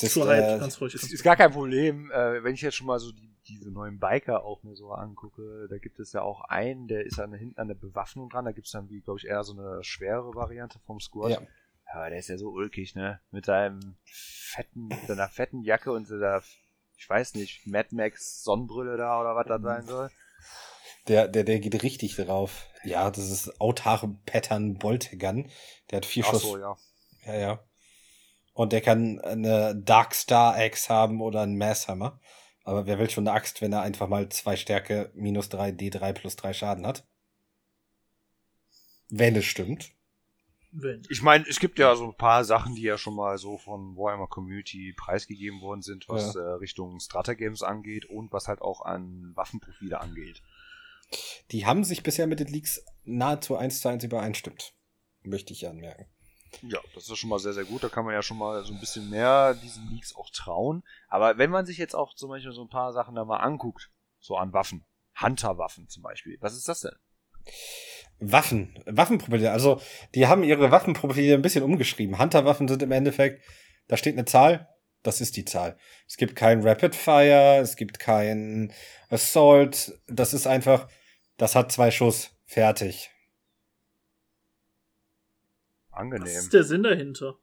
[0.00, 0.94] Das, äh, ganz ruhig.
[0.94, 3.98] Ist, ist gar kein Problem, äh, wenn ich jetzt schon mal so die, diese neuen
[3.98, 7.60] Biker auch mir so angucke, da gibt es ja auch einen, der ist an, hinten
[7.60, 10.34] an der Bewaffnung dran, da gibt es dann wie, glaube ich, eher so eine schwere
[10.34, 11.32] Variante vom Squad.
[11.32, 11.40] Ja.
[11.92, 13.20] Ja, der ist ja so ulkig, ne?
[13.30, 16.42] Mit seinem fetten, mit seiner fetten Jacke und seiner,
[16.96, 20.10] ich weiß nicht, Mad Max Sonnenbrille da oder was das sein soll.
[21.08, 22.68] Der, der, der geht richtig drauf.
[22.82, 25.50] Ja, das ist Autar Pattern Boltegun.
[25.90, 26.42] Der hat vier Ach Schuss.
[26.42, 26.76] So, ja.
[27.24, 27.64] Ja, ja.
[28.52, 32.20] Und der kann eine Dark Star Axe haben oder einen Masshammer.
[32.64, 36.12] Aber wer will schon eine Axt, wenn er einfach mal zwei Stärke minus drei D3
[36.12, 37.06] plus drei Schaden hat?
[39.08, 39.92] Wenn es stimmt.
[40.78, 41.02] Wenn.
[41.08, 43.96] Ich meine, es gibt ja so ein paar Sachen, die ja schon mal so von
[43.96, 46.40] Warhammer Community preisgegeben worden sind, was ja.
[46.40, 50.42] äh, Richtung Stratagems angeht und was halt auch an Waffenprofile angeht.
[51.50, 54.74] Die haben sich bisher mit den Leaks nahezu eins zu eins übereinstimmt.
[55.22, 56.06] Möchte ich anmerken.
[56.62, 57.82] Ja, das ist schon mal sehr, sehr gut.
[57.82, 60.82] Da kann man ja schon mal so ein bisschen mehr diesen Leaks auch trauen.
[61.08, 63.90] Aber wenn man sich jetzt auch zum Beispiel so ein paar Sachen da mal anguckt,
[64.18, 64.84] so an Waffen,
[65.20, 66.96] Hunter-Waffen zum Beispiel, was ist das denn?
[68.18, 69.52] Waffen, Waffenprofile.
[69.52, 69.80] Also,
[70.14, 72.18] die haben ihre Waffenprofile ein bisschen umgeschrieben.
[72.18, 73.42] Hunter-Waffen sind im Endeffekt,
[73.88, 74.68] da steht eine Zahl,
[75.02, 75.76] das ist die Zahl.
[76.08, 78.72] Es gibt kein Rapid Fire, es gibt kein
[79.08, 80.88] Assault, das ist einfach,
[81.36, 83.10] das hat zwei Schuss, fertig.
[85.90, 86.24] Angenehm.
[86.26, 87.36] Was ist der Sinn dahinter?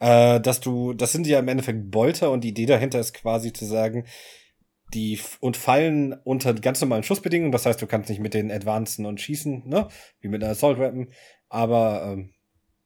[0.00, 3.52] Äh, dass du, das sind ja im Endeffekt Bolter und die Idee dahinter ist quasi
[3.52, 4.06] zu sagen,
[4.94, 7.52] die und fallen unter ganz normalen Schussbedingungen.
[7.52, 9.88] Das heißt, du kannst nicht mit den Advancen und schießen, ne?
[10.20, 11.12] Wie mit einer Assault Weapon.
[11.48, 12.34] Aber ähm,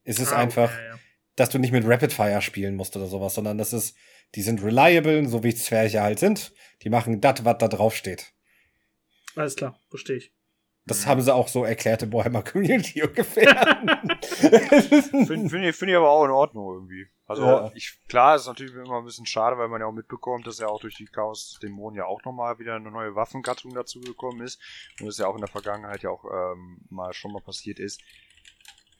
[0.04, 0.98] es ist ah, einfach, okay, ja.
[1.36, 3.96] dass du nicht mit Rapid Fire spielen musst oder sowas, sondern das ist,
[4.34, 6.52] die sind reliable, so wie Zwerche halt sind.
[6.82, 8.32] Die machen das, was da drauf steht.
[9.34, 10.35] Alles klar, verstehe ich.
[10.86, 13.48] Das haben sie auch so erklärt im Warhammer Community ungefähr.
[14.22, 17.08] Finde find ich, find ich aber auch in Ordnung irgendwie.
[17.26, 17.72] Also ja.
[17.74, 20.68] ich, klar, ist natürlich immer ein bisschen schade, weil man ja auch mitbekommt, dass ja
[20.68, 24.60] auch durch die Chaos Dämonen ja auch nochmal wieder eine neue Waffengattung dazugekommen ist.
[25.00, 28.00] Und das ja auch in der Vergangenheit ja auch ähm, mal schon mal passiert ist.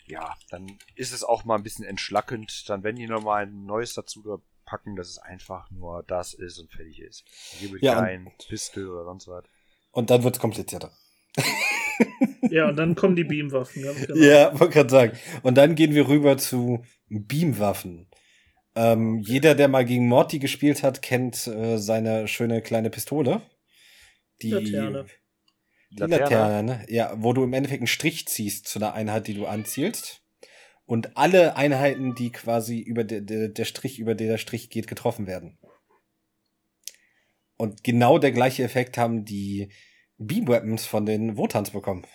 [0.07, 2.69] Ja, dann ist es auch mal ein bisschen entschlackend.
[2.69, 6.73] Dann wenn die nochmal ein neues dazu packen, dass es einfach nur das ist und
[6.73, 7.25] fertig ist.
[7.59, 9.45] Hier wird ja, kein Pistol oder sonst was.
[9.93, 10.91] Und dann wird's komplizierter.
[12.51, 13.83] ja, und dann kommen die Beamwaffen.
[13.83, 14.17] Genau.
[14.17, 15.19] Ja, wollte gerade sagen.
[15.43, 18.09] Und dann gehen wir rüber zu Beamwaffen.
[18.75, 23.41] Ähm, jeder, der mal gegen Morty gespielt hat, kennt äh, seine schöne kleine Pistole.
[24.43, 25.07] Die Laterne.
[25.91, 26.87] Die Laterne, Laterne ne?
[26.89, 30.23] Ja, wo du im Endeffekt einen Strich ziehst zu einer Einheit, die du anzielst.
[30.85, 34.87] Und alle Einheiten, die quasi über de, de, der Strich, über den der Strich geht,
[34.87, 35.59] getroffen werden.
[37.57, 39.71] Und genau der gleiche Effekt haben die
[40.19, 42.07] Beam Weapons von den Wotans bekommen.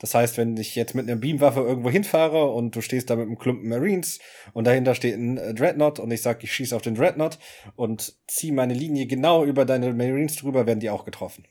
[0.00, 3.26] Das heißt, wenn ich jetzt mit einer Beamwaffe irgendwo hinfahre und du stehst da mit
[3.26, 4.18] einem Klumpen Marines
[4.54, 7.38] und dahinter steht ein äh, Dreadnought und ich sag, ich schieße auf den Dreadnought
[7.76, 11.46] und ziehe meine Linie genau über deine Marines drüber, werden die auch getroffen.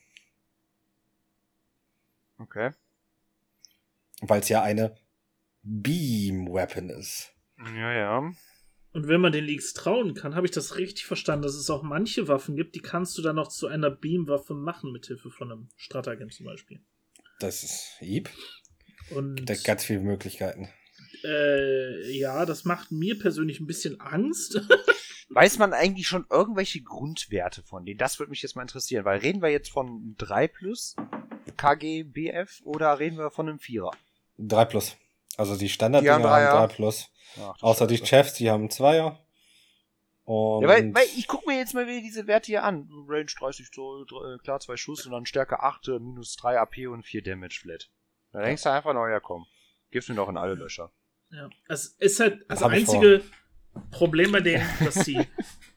[2.38, 2.70] Okay.
[4.20, 4.96] Weil es ja eine
[5.62, 7.32] Beam Weapon ist.
[7.76, 8.32] Ja, ja.
[8.92, 11.82] Und wenn man den Leaks trauen kann, habe ich das richtig verstanden, dass es auch
[11.82, 15.52] manche Waffen gibt, die kannst du dann noch zu einer Beam-Waffe machen, mit Hilfe von
[15.52, 16.80] einem Stratagen zum Beispiel.
[17.38, 18.28] Das ist lieb.
[19.10, 20.68] Und da ganz viele Möglichkeiten.
[21.24, 24.60] Äh, ja, das macht mir persönlich ein bisschen Angst.
[25.28, 27.98] Weiß man eigentlich schon irgendwelche Grundwerte von denen?
[27.98, 30.96] Das würde mich jetzt mal interessieren, weil reden wir jetzt von 3 plus
[31.56, 33.92] KGBF oder reden wir von einem 4er?
[34.38, 34.96] 3 plus.
[35.40, 37.08] Also die Standarddinger haben 3 plus.
[37.40, 39.18] Ach, Außer die Chefs, die haben Zweier.
[40.24, 42.86] Und ja, weil, weil ich guck mir jetzt mal wieder diese Werte hier an.
[43.08, 46.88] Range 30 Zoll, äh, klar, zwei Schuss und dann Stärke 8, äh, minus 3 AP
[46.88, 47.88] und 4 Damage flat.
[48.32, 49.46] Da denkst du einfach noch, ja komm,
[49.90, 50.92] gib's mir doch in alle Löcher.
[51.30, 53.22] Ja, es ist halt das, das einzige
[53.92, 55.26] Problem bei denen, dass sie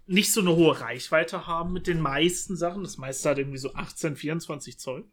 [0.07, 2.83] nicht so eine hohe Reichweite haben mit den meisten Sachen.
[2.83, 5.05] Das meiste hat irgendwie so 18, 24 Zoll.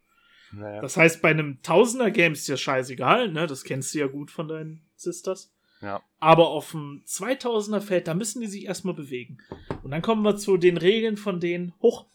[0.51, 0.81] Naja.
[0.81, 3.47] Das heißt, bei einem Tausender-Game ist ja scheißegal, ne?
[3.47, 5.53] Das kennst du ja gut von deinen Sisters.
[5.81, 6.01] Ja.
[6.19, 9.39] Aber auf dem 2000er Feld, da müssen die sich erstmal bewegen.
[9.83, 12.05] Und dann kommen wir zu den Regeln von denen hoch.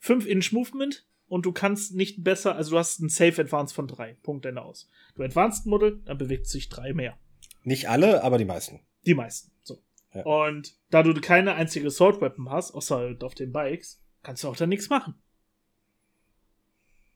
[0.00, 3.86] 5 Inch Movement und du kannst nicht besser, also du hast einen Safe Advance von
[3.86, 4.16] 3.
[4.22, 4.88] Punkt Ende aus.
[5.14, 7.16] Du Advanced Model, dann bewegt sich 3 mehr.
[7.64, 8.80] Nicht alle, aber die meisten.
[9.06, 9.50] Die meisten.
[9.62, 9.78] So.
[10.14, 10.22] Ja.
[10.22, 14.48] Und da du keine einzige Sword Weapon hast, außer halt auf den Bikes, kannst du
[14.48, 15.14] auch da nichts machen.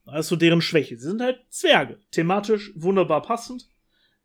[0.05, 0.97] Das ist so deren Schwäche.
[0.97, 1.99] Sie sind halt Zwerge.
[2.11, 3.69] Thematisch wunderbar passend,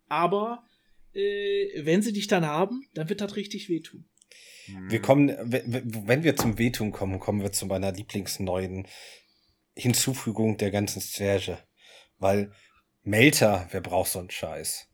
[0.09, 0.65] aber
[1.13, 4.09] äh, wenn sie dich dann haben, dann wird das richtig wehtun.
[4.89, 8.87] Wir kommen, wenn wir zum Wehtun kommen, kommen wir zu meiner lieblingsneuen
[9.75, 11.59] Hinzufügung der ganzen Zwerge.
[12.19, 12.53] Weil
[13.03, 14.89] Melter, wer braucht so einen Scheiß?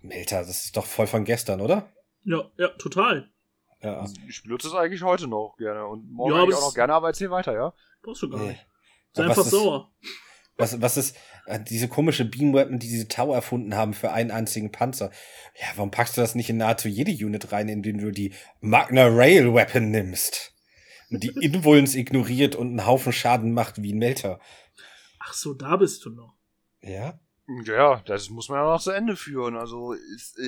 [0.00, 1.92] Melter, das ist doch voll von gestern, oder?
[2.24, 3.30] Ja, ja, total.
[3.80, 4.04] Ja.
[4.28, 7.30] Ich benutze es eigentlich heute noch gerne und morgen ja, auch noch gerne, aber erzähl
[7.30, 7.72] weiter, ja?
[8.02, 8.66] Brauchst du gar nicht.
[9.12, 9.92] Sei einfach sauer.
[10.56, 14.70] Was, was ist äh, diese komische Beam-Weapon, die diese Tau erfunden haben für einen einzigen
[14.70, 15.10] Panzer?
[15.58, 19.06] Ja, warum packst du das nicht in nahezu jede Unit rein, indem du die Magna
[19.06, 20.54] Rail Weapon nimmst?
[21.10, 24.40] Die Invulns ignoriert und einen Haufen Schaden macht wie ein Melter.
[25.20, 26.34] Ach so, da bist du noch.
[26.82, 27.18] Ja?
[27.64, 29.56] Ja, das muss man ja noch zu Ende führen.
[29.56, 29.94] Also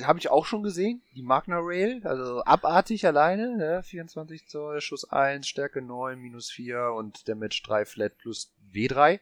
[0.03, 3.83] habe ich auch schon gesehen, die Magna Rail, also abartig alleine, ne?
[3.83, 9.19] 24 Zoll, Schuss 1, Stärke 9, minus 4 und Damage 3 Flat plus W3.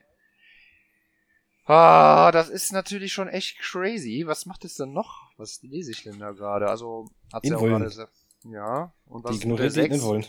[1.66, 4.24] Ah, das ist natürlich schon echt crazy.
[4.26, 5.32] Was macht es denn noch?
[5.38, 6.68] Was lese ich denn da gerade?
[6.68, 8.10] Also, hat ja auch gerade
[8.44, 10.26] Ja, und was die ignoriert den wollen.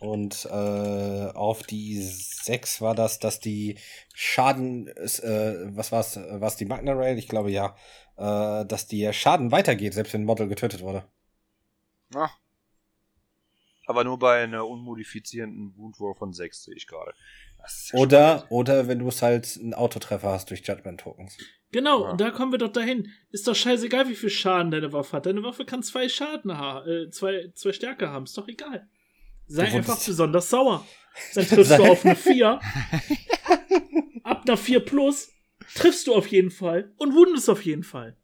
[0.00, 3.78] Und äh, auf die 6 war das, dass die
[4.14, 7.18] Schaden, äh, was war's, was die Magna Rail?
[7.18, 7.76] Ich glaube ja,
[8.16, 11.04] äh, dass die Schaden weitergeht, selbst wenn ein Model getötet wurde.
[12.14, 12.30] Ah.
[13.86, 17.12] Aber nur bei einer unmodifizierenden Woundwurf von 6 sehe ich gerade.
[17.58, 18.52] Ja oder, spannend.
[18.52, 21.36] oder wenn du es halt einen Autotreffer hast durch Judgment Tokens.
[21.72, 22.10] Genau, ja.
[22.10, 23.08] und da kommen wir doch dahin.
[23.30, 25.26] Ist doch scheißegal, wie viel Schaden deine Waffe hat.
[25.26, 28.24] Deine Waffe kann zwei Schaden haben, äh, zwei, zwei Stärke haben.
[28.24, 28.88] Ist doch egal.
[29.50, 30.86] Sei einfach besonders sauer.
[31.34, 32.60] Dann triffst du auf eine 4.
[34.22, 35.32] Ab einer 4 plus
[35.74, 38.16] triffst du auf jeden Fall und wundest auf jeden Fall.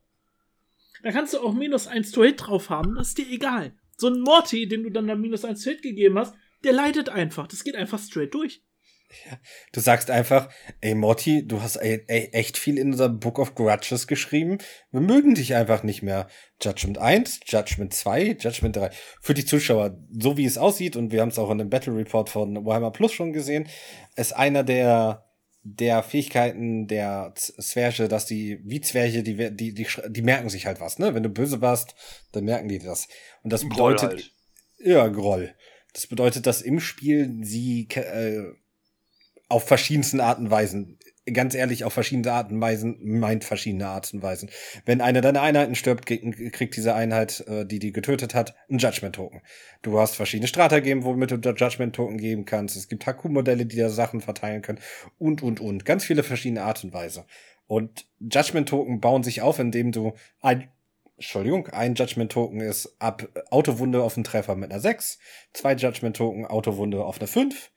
[1.02, 3.76] Da kannst du auch minus 1 to Hit drauf haben, das ist dir egal.
[3.96, 7.08] So ein Morty, den du dann da minus 1 to Hit gegeben hast, der leidet
[7.08, 7.48] einfach.
[7.48, 8.62] Das geht einfach straight durch.
[9.24, 9.38] Ja,
[9.72, 10.48] du sagst einfach,
[10.80, 14.58] ey Morty, du hast ey, ey, echt viel in unser Book of Grudges geschrieben.
[14.90, 16.28] Wir mögen dich einfach nicht mehr.
[16.60, 18.90] Judgment 1, Judgment 2, Judgment 3.
[19.20, 21.94] Für die Zuschauer, so wie es aussieht, und wir haben es auch in dem Battle
[21.94, 23.68] Report von Warhammer Plus schon gesehen,
[24.16, 25.26] ist einer der
[25.68, 30.80] der Fähigkeiten der Zwerge, dass die, wie Zwerche, die, die, die, die merken sich halt
[30.80, 31.12] was, ne?
[31.12, 31.96] Wenn du böse warst,
[32.30, 33.08] dann merken die das.
[33.42, 34.32] Und das bedeutet, halt.
[34.78, 35.56] ja, Groll.
[35.92, 38.44] Das bedeutet, dass im Spiel sie äh,
[39.48, 40.98] auf verschiedensten Arten und Weisen,
[41.32, 44.50] ganz ehrlich, auf verschiedene Arten und Weisen, meint verschiedene Arten und Weisen.
[44.84, 49.42] Wenn eine deiner Einheiten stirbt, kriegt diese Einheit, äh, die die getötet hat, einen Judgment-Token.
[49.82, 52.76] Du hast verschiedene Stratagemen, womit du Judgment-Token geben kannst.
[52.76, 54.80] Es gibt Haku-Modelle, die da Sachen verteilen können.
[55.18, 55.84] Und, und, und.
[55.84, 57.26] Ganz viele verschiedene Arten und Weise.
[57.66, 60.68] Und Judgment-Token bauen sich auf, indem du ein
[61.16, 65.18] Entschuldigung, ein Judgment-Token ist ab Autowunde auf einen Treffer mit einer 6,
[65.54, 67.70] zwei Judgment-Token Autowunde auf eine 5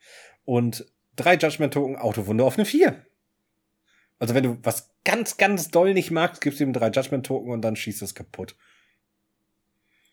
[0.44, 0.84] und
[1.16, 3.04] drei Judgment-Token, Autowunde auf eine 4.
[4.18, 7.62] Also wenn du was ganz, ganz doll nicht magst, gibst du ihm drei Judgment-Token und
[7.62, 8.54] dann schießt es kaputt.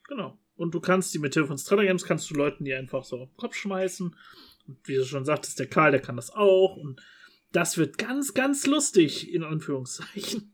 [0.08, 0.38] Genau.
[0.56, 3.30] Und du kannst die mit Hilfe von Stratagems kannst du Leuten die einfach so auf
[3.30, 4.16] den Kopf schmeißen.
[4.68, 6.78] Und wie du schon sagtest, der Karl, der kann das auch.
[6.78, 7.02] Und
[7.52, 10.54] das wird ganz, ganz lustig, in Anführungszeichen.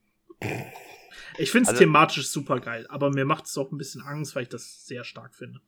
[1.37, 4.35] Ich finde es also, thematisch super geil, aber mir macht es auch ein bisschen Angst,
[4.35, 5.61] weil ich das sehr stark finde.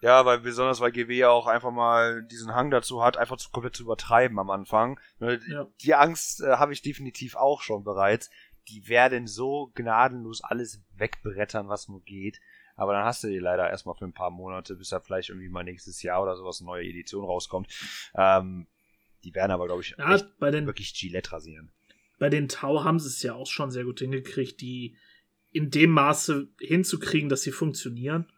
[0.00, 3.50] Ja, weil besonders weil GW ja auch einfach mal diesen Hang dazu hat, einfach zu
[3.50, 5.00] komplett zu übertreiben am Anfang.
[5.18, 5.66] Ne, ja.
[5.80, 8.30] Die Angst äh, habe ich definitiv auch schon bereits.
[8.68, 12.38] Die werden so gnadenlos alles wegbrettern, was nur geht.
[12.76, 15.48] Aber dann hast du die leider erstmal für ein paar Monate, bis da vielleicht irgendwie
[15.48, 17.68] mal nächstes Jahr oder sowas eine neue Edition rauskommt.
[18.14, 18.68] Ähm,
[19.24, 21.72] die werden aber, glaube ich, ja, bei den, wirklich Gillette rasieren.
[22.20, 24.96] Bei den Tau haben sie es ja auch schon sehr gut hingekriegt, die
[25.50, 28.30] in dem Maße hinzukriegen, dass sie funktionieren.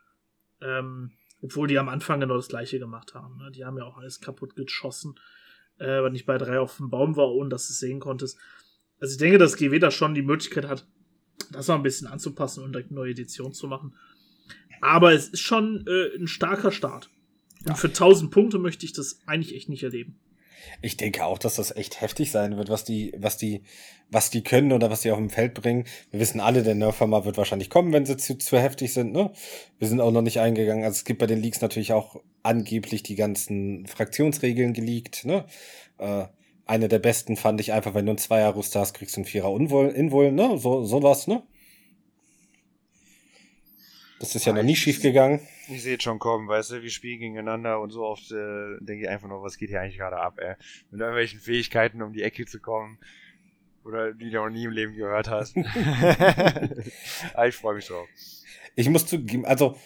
[0.62, 1.12] Ähm,
[1.42, 3.36] obwohl die am Anfang genau das gleiche gemacht haben.
[3.38, 3.50] Ne?
[3.50, 5.18] Die haben ja auch alles kaputt geschossen,
[5.78, 8.38] äh, wenn ich bei drei auf dem Baum war, ohne dass du es sehen konntest.
[9.00, 10.86] Also ich denke, dass GW da schon die Möglichkeit hat,
[11.52, 13.94] das mal ein bisschen anzupassen und direkt eine neue Edition zu machen.
[14.82, 17.10] Aber es ist schon äh, ein starker Start.
[17.66, 20.18] Und für 1000 Punkte möchte ich das eigentlich echt nicht erleben.
[20.82, 23.62] Ich denke auch, dass das echt heftig sein wird, was die, was die,
[24.10, 25.84] was die können oder was die auf dem Feld bringen.
[26.10, 29.30] Wir wissen alle, der Nerfhammer wird wahrscheinlich kommen, wenn sie zu, zu heftig sind, ne?
[29.78, 30.84] Wir sind auch noch nicht eingegangen.
[30.84, 35.44] Also es gibt bei den Leaks natürlich auch angeblich die ganzen Fraktionsregeln geleakt, ne?
[35.98, 36.24] Äh,
[36.66, 39.54] eine der besten fand ich einfach, wenn du ein Zweier-Rüster hast, kriegst du einen Vierer
[39.56, 40.56] Invollen, ne?
[40.58, 41.42] So, sowas, ne?
[44.20, 45.40] Das ist ja noch nie schief gegangen.
[45.68, 49.08] Ich sehe schon kommen, weißt du, wir spielen gegeneinander und so oft äh, denke ich
[49.08, 50.56] einfach nur, was geht hier eigentlich gerade ab, ey.
[50.90, 52.98] Mit irgendwelchen Fähigkeiten um die Ecke zu kommen.
[53.82, 55.56] Oder die du noch nie im Leben gehört hast.
[55.56, 58.06] Aber ich freue mich drauf.
[58.76, 59.78] Ich muss zugeben, also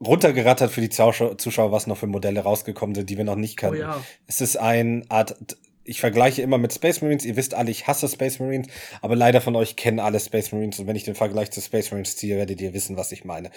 [0.00, 3.76] runtergerattert für die Zuschauer, was noch für Modelle rausgekommen sind, die wir noch nicht kennen.
[3.76, 4.04] Oh ja.
[4.26, 5.36] Es ist ein Art
[5.90, 7.24] ich vergleiche immer mit Space Marines.
[7.24, 8.68] Ihr wisst alle, ich hasse Space Marines,
[9.02, 10.78] aber leider von euch kennen alle Space Marines.
[10.78, 13.50] Und wenn ich den Vergleich zu Space Marines ziehe, werdet ihr wissen, was ich meine.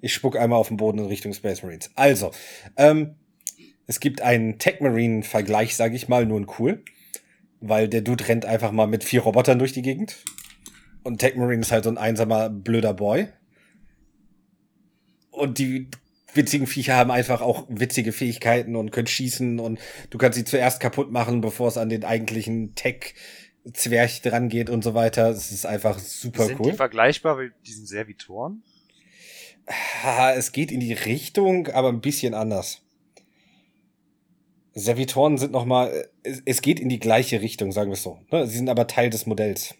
[0.00, 1.92] Ich spuck einmal auf den Boden in Richtung Space Marines.
[1.94, 2.32] Also,
[2.76, 3.14] ähm,
[3.86, 6.82] es gibt einen Tech Marine Vergleich, sage ich mal, nur ein cool.
[7.60, 10.16] Weil der Dude rennt einfach mal mit vier Robotern durch die Gegend.
[11.04, 13.28] Und Tech Marine ist halt so ein einsamer, blöder Boy.
[15.30, 15.86] Und die
[16.34, 19.78] witzigen Viecher haben einfach auch witzige Fähigkeiten und können schießen und
[20.10, 23.14] du kannst sie zuerst kaputt machen, bevor es an den eigentlichen Tech
[23.72, 25.28] Zwerch dran geht und so weiter.
[25.30, 26.64] Es ist einfach super Sind cool.
[26.66, 28.62] Sind die vergleichbar mit diesen Servitoren?
[30.34, 32.82] Es geht in die Richtung, aber ein bisschen anders.
[34.74, 36.08] Servitoren sind noch mal,
[36.44, 38.18] es geht in die gleiche Richtung, sagen wir es so.
[38.30, 38.46] Ne?
[38.46, 39.74] Sie sind aber Teil des Modells.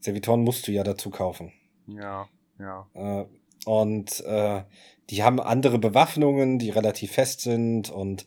[0.00, 1.52] Servitoren musst du ja dazu kaufen.
[1.86, 2.28] Ja,
[2.58, 2.88] ja.
[2.94, 3.26] Äh,
[3.66, 4.62] und äh,
[5.10, 8.26] die haben andere Bewaffnungen, die relativ fest sind und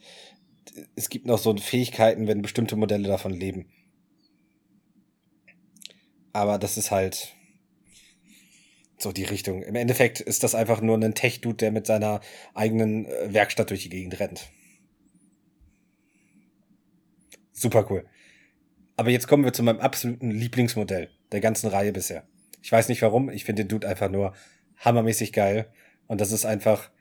[0.95, 3.67] es gibt noch so Fähigkeiten, wenn bestimmte Modelle davon leben.
[6.33, 7.35] Aber das ist halt
[8.97, 9.63] so die Richtung.
[9.63, 12.21] Im Endeffekt ist das einfach nur ein Tech-Dude, der mit seiner
[12.53, 14.49] eigenen äh, Werkstatt durch die Gegend rennt.
[17.51, 18.05] Super cool.
[18.95, 22.27] Aber jetzt kommen wir zu meinem absoluten Lieblingsmodell der ganzen Reihe bisher.
[22.61, 24.33] Ich weiß nicht warum, ich finde den Dude einfach nur
[24.77, 25.71] hammermäßig geil.
[26.11, 26.91] Und das ist einfach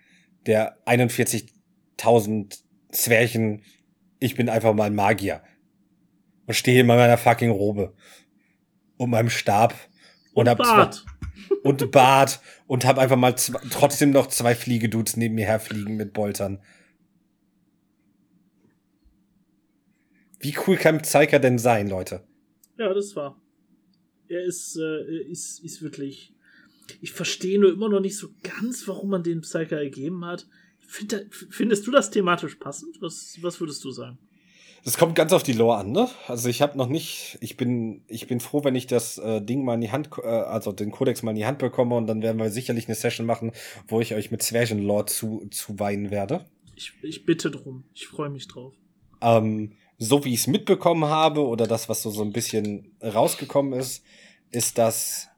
[0.47, 2.61] der 41.000
[2.93, 3.65] Zwerchen.
[4.21, 5.43] Ich bin einfach mal ein Magier.
[6.47, 7.93] Und stehe in meiner fucking Robe.
[8.99, 9.75] Und meinem Stab.
[10.33, 11.05] Und, und hab Bart.
[11.65, 12.41] und Bart.
[12.69, 16.63] Und hab einfach mal zwei, trotzdem noch zwei Fliegedudes neben mir herfliegen mit Boltern.
[20.39, 22.29] Wie cool kann Zeiker denn sein, Leute?
[22.79, 23.43] Ja, das war.
[24.29, 26.37] Er ist, äh, ist, ist wirklich.
[27.01, 30.47] Ich verstehe nur immer noch nicht so ganz, warum man den Psyker ergeben hat.
[30.81, 33.01] Find, findest du das thematisch passend?
[33.01, 34.19] Was, was würdest du sagen?
[34.83, 36.09] Es kommt ganz auf die Lore an, ne?
[36.27, 39.63] Also ich habe noch nicht, ich bin, ich bin froh, wenn ich das äh, Ding
[39.63, 42.23] mal in die Hand, äh, also den Kodex mal in die Hand bekomme und dann
[42.23, 43.53] werden wir sicherlich eine Session machen,
[43.89, 46.47] wo ich euch mit Zwergenlore zu, zu weinen werde.
[46.77, 47.85] Ich, ich bitte drum.
[47.93, 48.73] Ich freue mich drauf.
[49.21, 53.79] Ähm, so wie ich es mitbekommen habe oder das, was so, so ein bisschen rausgekommen
[53.79, 54.03] ist,
[54.51, 55.29] ist, dass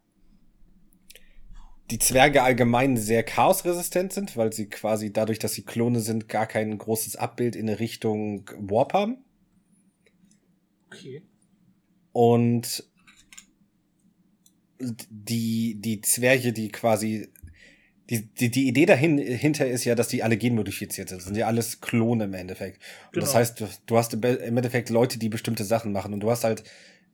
[1.92, 6.46] die Zwerge allgemein sehr chaosresistent sind, weil sie quasi dadurch, dass sie Klone sind, gar
[6.46, 9.18] kein großes Abbild in eine Richtung Warp haben.
[10.86, 11.22] Okay.
[12.12, 12.84] Und
[14.80, 17.28] die, die Zwerge, die quasi
[18.08, 21.18] die, die, die Idee dahinter ist ja, dass die alle genmodifiziert sind.
[21.18, 22.78] Das sind ja alles Klone im Endeffekt.
[23.06, 23.26] Und genau.
[23.26, 26.12] das heißt, du, du hast im Endeffekt Leute, die bestimmte Sachen machen.
[26.12, 26.64] Und du hast halt,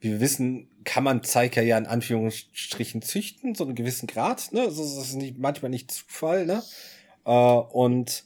[0.01, 4.64] wie wir wissen, kann man Zeiger ja in Anführungsstrichen züchten, so einen gewissen Grad, ne?
[4.64, 6.62] Das ist nicht, manchmal nicht Zufall, ne?
[7.24, 8.24] Äh, und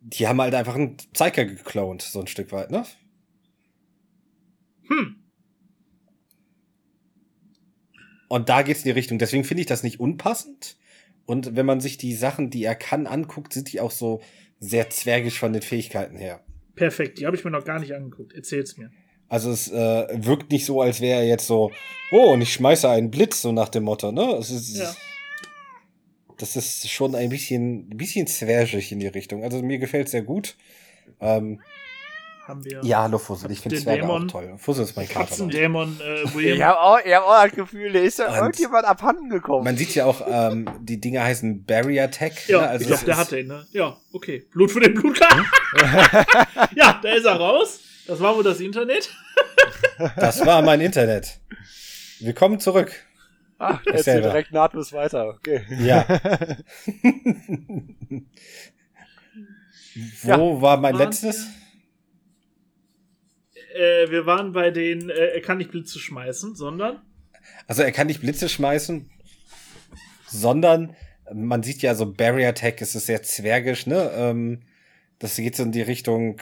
[0.00, 2.84] die haben halt einfach einen Zeiger geklont, so ein Stück weit, ne?
[4.88, 5.16] Hm.
[8.28, 9.18] Und da geht's in die Richtung.
[9.18, 10.76] Deswegen finde ich das nicht unpassend.
[11.24, 14.20] Und wenn man sich die Sachen, die er kann, anguckt, sind die auch so
[14.60, 16.44] sehr zwergisch von den Fähigkeiten her.
[16.74, 18.34] Perfekt, die habe ich mir noch gar nicht angeguckt.
[18.34, 18.90] Erzähl's mir.
[19.28, 21.70] Also es äh, wirkt nicht so, als wäre er jetzt so,
[22.10, 24.36] oh, und ich schmeiße einen Blitz, so nach dem Motto, ne?
[24.38, 24.94] Es ist, ja.
[26.38, 29.42] Das ist schon ein bisschen, ein bisschen zwergig in die Richtung.
[29.42, 30.56] Also mir gefällt sehr gut.
[31.20, 31.60] Ähm,
[32.48, 32.80] haben wir.
[32.82, 34.54] Ja, hallo Fussel, ich finde Zwerge Dämon, auch toll.
[34.56, 35.46] Fussel ist mein Kater.
[35.46, 36.40] Dämon, äh.
[36.40, 39.64] Ich habe auch, ich hab auch das Gefühl, da ist ja irgendjemand abhanden gekommen.
[39.64, 42.48] Man sieht ja auch, ähm, die Dinger heißen Barrier Tech.
[42.48, 42.68] Ja, ne?
[42.68, 43.66] also ich glaube, der hat den, ne?
[43.72, 44.46] Ja, okay.
[44.50, 45.44] Blut für den Blutkar.
[46.74, 47.80] ja, da ist er raus.
[48.08, 49.10] Das war wohl das Internet.
[50.16, 51.40] das war mein Internet.
[52.20, 52.90] Willkommen zurück.
[53.58, 55.28] Ach, jetzt direkt nahtlos weiter.
[55.28, 55.62] Okay.
[55.78, 56.08] Ja.
[60.22, 61.48] Wo ja, war mein letztes?
[63.74, 67.02] äh, wir waren bei den, äh, er kann nicht Blitze schmeißen, sondern.
[67.66, 69.10] Also er kann nicht Blitze schmeißen,
[70.26, 70.96] sondern
[71.34, 74.10] man sieht ja so Barrier Tech, es ist sehr zwergisch, ne?
[74.14, 74.62] Ähm,
[75.18, 76.40] das geht so in die Richtung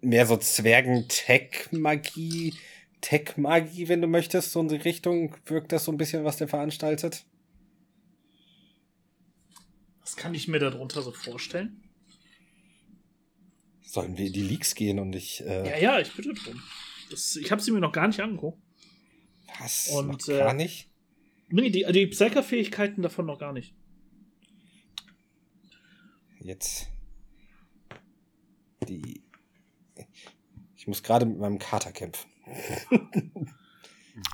[0.00, 2.54] mehr so Zwergen-Tech-Magie,
[3.00, 6.46] Tech-Magie, wenn du möchtest, so in die Richtung wirkt das so ein bisschen, was der
[6.48, 7.24] veranstaltet.
[10.00, 11.82] Was kann ich mir darunter so vorstellen?
[13.82, 15.44] Sollen wir in die Leaks gehen und ich.
[15.44, 16.60] Äh ja, ja, ich bitte drum.
[17.10, 18.62] Das, ich habe sie mir noch gar nicht angeguckt.
[19.58, 19.88] Was?
[19.88, 20.88] Und, äh, gar nicht?
[21.48, 23.74] Nee, die, die Psyker-Fähigkeiten davon noch gar nicht.
[26.40, 26.88] Jetzt.
[28.88, 29.22] Die.
[30.90, 32.28] Ich muss gerade mit meinem Kater kämpfen.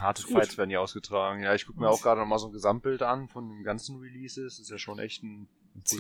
[0.01, 1.43] Harte Fights werden hier ausgetragen.
[1.43, 4.01] Ja, ich gucke mir auch gerade noch mal so ein Gesamtbild an von den ganzen
[4.01, 4.55] Releases.
[4.55, 5.49] Das ist ja schon echt ein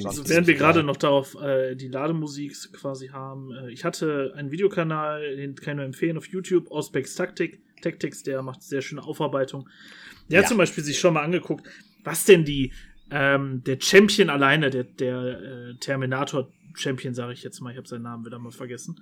[0.06, 4.50] also während wir gerade noch darauf äh, die Lademusik quasi haben, äh, ich hatte einen
[4.50, 9.02] Videokanal, den kann ich nur empfehlen, auf YouTube, Ausbecks Taktik, Tactics, der macht sehr schöne
[9.02, 9.68] Aufarbeitung.
[10.30, 10.42] Der ja.
[10.42, 11.68] hat zum Beispiel sich schon mal angeguckt,
[12.04, 12.72] was denn die,
[13.10, 18.04] ähm, der Champion alleine, der, der äh, Terminator-Champion, sage ich jetzt mal, ich habe seinen
[18.04, 18.98] Namen wieder mal vergessen.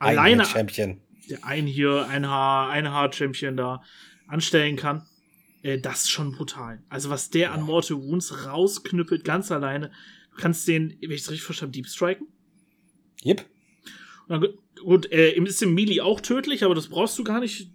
[0.00, 1.00] Ein alleine Champion.
[1.28, 3.82] Der ein hier, ein Haar, ein Haar-Champion da
[4.26, 5.06] anstellen kann
[5.62, 6.82] äh, das ist schon brutal.
[6.88, 7.52] Also was der ja.
[7.52, 9.90] an Mortal Wounds rausknüppelt, ganz alleine.
[10.34, 12.28] Du kannst den, wenn ich es richtig verstanden Deep striken.
[13.24, 13.44] Yep.
[14.28, 14.46] Dann,
[14.82, 17.70] gut, äh, ist im Melee auch tödlich, aber das brauchst du gar nicht.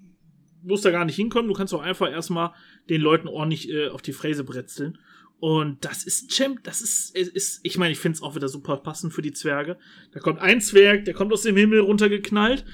[0.63, 1.47] Musst da gar nicht hinkommen.
[1.47, 2.53] Du kannst auch einfach erstmal
[2.89, 4.97] den Leuten ordentlich äh, auf die Fräse bretzeln.
[5.39, 8.77] Und das ist Champ, das ist, ist ich meine, ich finde es auch wieder super
[8.77, 9.77] passend für die Zwerge.
[10.11, 12.65] Da kommt ein Zwerg, der kommt aus dem Himmel runtergeknallt,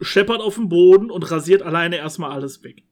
[0.00, 2.84] scheppert auf dem Boden und rasiert alleine erstmal alles weg.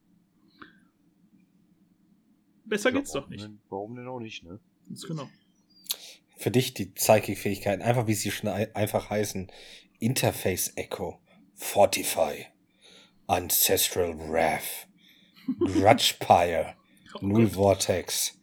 [2.64, 3.44] Besser ja, geht's doch nicht.
[3.44, 4.58] Denn, warum denn auch nicht, ne?
[4.88, 5.28] Ganz genau.
[6.36, 9.50] Für dich die Psychic-Fähigkeiten, einfach wie sie schon einfach heißen.
[10.00, 11.20] Interface Echo,
[11.54, 12.46] Fortify,
[13.26, 14.88] Ancestral Wrath,
[15.58, 16.74] Grudge Pyre,
[17.14, 17.54] oh Null Gott.
[17.54, 18.38] Vortex,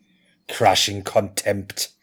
[0.51, 1.93] Crushing Contempt.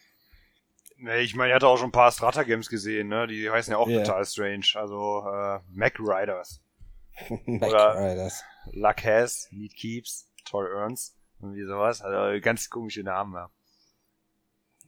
[0.97, 3.27] Ne, ich meine, ich hatte auch schon ein paar Strata-Games gesehen, ne?
[3.27, 4.03] Die heißen ja auch yeah.
[4.03, 4.67] total strange.
[4.75, 6.61] Also, äh, Mac Riders.
[7.47, 8.31] Oder
[8.73, 11.17] Luck has, Need keeps, Toy earns.
[11.41, 12.03] Irgendwie sowas.
[12.03, 13.51] Also ganz komische Namen, ja.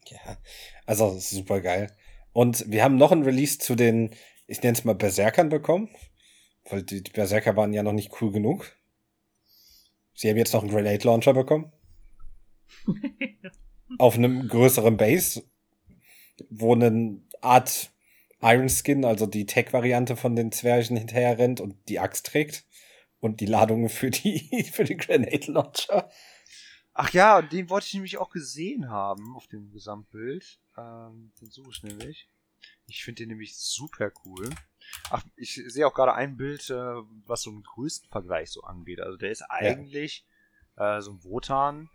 [0.06, 0.36] Ja,
[0.86, 1.94] also super geil.
[2.32, 5.90] Und wir haben noch ein Release zu den, ich nenne es mal Berserkern bekommen.
[6.68, 8.76] Weil die, die Berserker waren ja noch nicht cool genug.
[10.14, 11.72] Sie haben jetzt noch einen Grenade Launcher bekommen.
[13.98, 15.42] Auf einem größeren Base,
[16.48, 17.90] wo eine Art
[18.40, 22.64] Iron Skin, also die Tech-Variante von den Zwergen hinterher rennt und die Axt trägt.
[23.18, 26.10] Und die Ladungen für die, für den Grenade Launcher.
[26.94, 30.58] Ach ja, den wollte ich nämlich auch gesehen haben auf dem Gesamtbild.
[30.76, 32.28] Ähm, den suche ich nämlich.
[32.86, 34.50] Ich finde den nämlich super cool.
[35.10, 36.94] Ach, ich sehe auch gerade ein Bild, äh,
[37.26, 39.00] was so einen Größenvergleich so angeht.
[39.00, 40.26] Also der ist eigentlich
[40.76, 40.98] ja.
[40.98, 41.88] äh, so ein Wotan.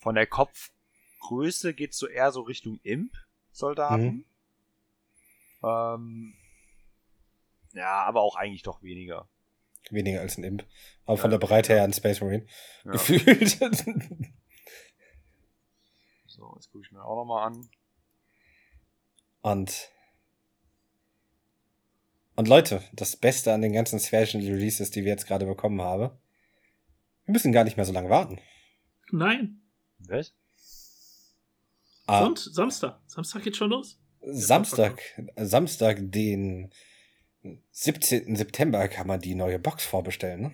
[0.00, 4.02] Von der Kopfgröße geht so eher so Richtung Imp-Soldaten.
[4.02, 4.24] Mhm.
[5.62, 6.34] Ähm,
[7.74, 9.28] ja, aber auch eigentlich doch weniger.
[9.90, 10.64] Weniger als ein Imp.
[11.04, 12.46] Aber ja, von der Breite her ein Space Marine.
[12.84, 12.92] Ja.
[12.92, 13.50] Gefühlt.
[16.26, 17.68] so, jetzt gucke ich mir auch nochmal an.
[19.42, 19.90] Und.
[22.36, 26.10] Und Leute, das Beste an den ganzen Special Releases, die wir jetzt gerade bekommen haben,
[27.26, 28.40] wir müssen gar nicht mehr so lange warten.
[29.10, 29.59] Nein.
[30.08, 30.34] Was?
[32.06, 32.26] Ah.
[32.26, 32.98] Und Samstag.
[33.06, 33.98] Samstag geht schon los.
[34.22, 35.00] Samstag,
[35.36, 36.70] Samstag, den
[37.70, 38.36] 17.
[38.36, 40.42] September kann man die neue Box vorbestellen.
[40.42, 40.52] Ne?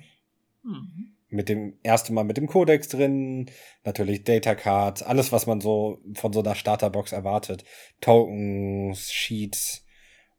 [0.62, 1.12] Mhm.
[1.28, 3.50] Mit dem ersten Mal mit dem Codex drin,
[3.84, 7.64] natürlich Data Cards, alles, was man so von so einer Starterbox erwartet.
[8.00, 9.84] Tokens, Sheets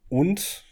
[0.08, 0.64] und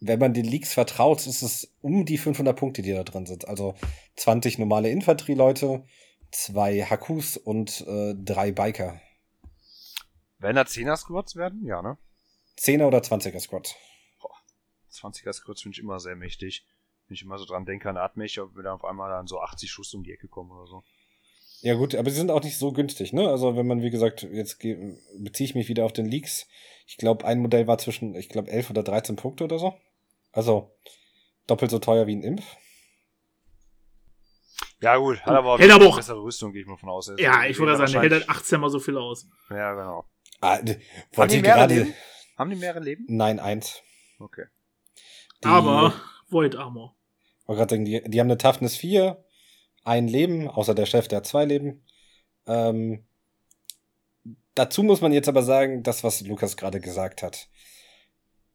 [0.00, 3.48] wenn man den Leaks vertraut, ist es um die 500 Punkte, die da drin sind.
[3.48, 3.74] Also
[4.16, 5.84] 20 normale Infanterieleute,
[6.30, 9.00] zwei Hakus und äh, drei Biker.
[10.38, 11.64] Werden da 10er Squads werden?
[11.64, 11.98] Ja, ne?
[12.58, 13.74] 10er oder 20er Squads.
[14.92, 16.66] 20er Squads finde ich immer sehr mächtig.
[17.06, 19.40] Wenn ich immer so dran denke an Atmech, ob wir dann auf einmal dann so
[19.40, 20.84] 80 Schuss um die Ecke kommen oder so.
[21.60, 23.28] Ja gut, aber sie sind auch nicht so günstig, ne?
[23.28, 26.46] Also wenn man, wie gesagt, jetzt beziehe ich mich wieder auf den Leaks.
[26.86, 29.74] Ich glaube, ein Modell war zwischen, ich glaube, 11 oder 13 Punkte oder so.
[30.30, 30.70] Also
[31.46, 32.44] doppelt so teuer wie ein Impf.
[34.80, 37.12] Ja gut, hat aber, hält aber auch bessere Rüstung, gehe ich mal von aus.
[37.18, 39.26] Ja, ich würde sagen, der hält halt 18 mal so viel aus.
[39.50, 40.04] Ja, genau.
[40.40, 40.60] Ah,
[41.14, 41.74] wollt ihr gerade...
[41.74, 41.94] Leben?
[42.36, 43.04] Haben die mehrere Leben?
[43.08, 43.82] Nein, eins.
[44.20, 44.44] Okay.
[45.42, 45.92] Die, aber
[46.28, 46.96] Void Armor.
[47.40, 49.24] Ich gerade sagen, die, die haben eine Toughness 4,
[49.82, 51.84] ein Leben, außer der Chef, der hat zwei Leben.
[52.46, 53.06] Ähm,
[54.54, 57.48] dazu muss man jetzt aber sagen, das, was Lukas gerade gesagt hat.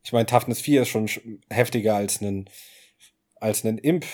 [0.04, 1.10] Ich meine, Toughness 4 ist schon
[1.50, 2.50] heftiger als einen,
[3.36, 4.06] als einen Imp.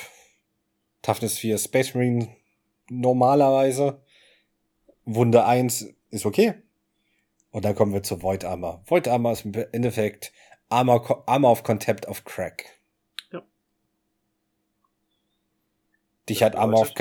[1.01, 2.35] Toughness 4 Space Marine
[2.89, 4.01] normalerweise.
[5.05, 6.53] Wunde 1 ist okay.
[7.51, 8.83] Und dann kommen wir zu Void Armor.
[8.85, 10.31] Void Armor ist im Endeffekt
[10.69, 12.79] Armor, Armor of Contempt of Crack.
[13.31, 13.41] Ja.
[16.27, 16.93] Dich hat Armor of,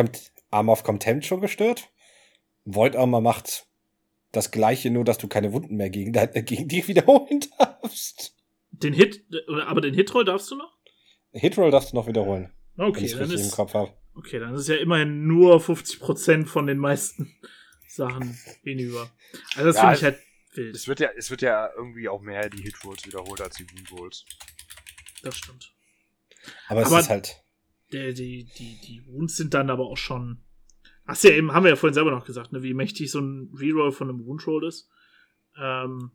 [0.50, 1.90] Armor of Contempt schon gestört.
[2.64, 3.66] Void Armor macht
[4.32, 6.12] das gleiche, nur dass du keine Wunden mehr gegen,
[6.44, 8.34] gegen dich wiederholen darfst.
[8.70, 9.24] Den Hit,
[9.66, 10.78] aber den Hitroll darfst du noch?
[11.32, 12.52] Hitroll darfst du noch wiederholen.
[12.78, 13.92] Okay, ich dann ist, im Kopf habe.
[14.14, 17.36] Okay, dann ist ja immerhin nur 50% von den meisten
[17.88, 19.10] Sachen hinüber.
[19.56, 20.18] Also das ja, finde ich halt
[20.54, 20.76] wild.
[20.76, 24.24] Es wird ja, es wird ja irgendwie auch mehr die Hitrolls wiederholt als die Wound
[25.22, 25.74] Das stimmt.
[26.68, 27.42] Aber es aber ist halt.
[27.92, 30.44] Der, die, die, die Wounds sind dann aber auch schon.
[31.04, 33.50] Ach ja, eben, haben wir ja vorhin selber noch gesagt, ne, wie mächtig so ein
[33.58, 34.88] Reroll von einem Woundroll ist.
[35.58, 36.12] Ähm,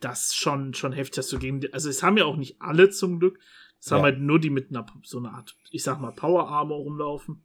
[0.00, 1.60] das schon, schon heftig, dass du gegen.
[1.72, 3.38] Also, es haben ja auch nicht alle zum Glück.
[3.86, 3.98] Es ja.
[3.98, 7.40] haben halt nur die mit einer, so einer Art, ich sag mal, Power Armor rumlaufen.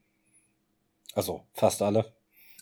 [1.14, 2.16] Also, fast alle.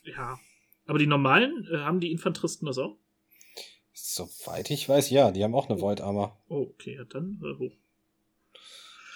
[0.03, 0.37] Ja.
[0.85, 2.97] Aber die normalen, äh, haben die Infanteristen das auch?
[3.93, 5.81] Soweit ich weiß, ja, die haben auch eine oh.
[5.81, 6.37] Void Armor.
[6.49, 7.71] Oh, okay, ja, dann äh, hoch.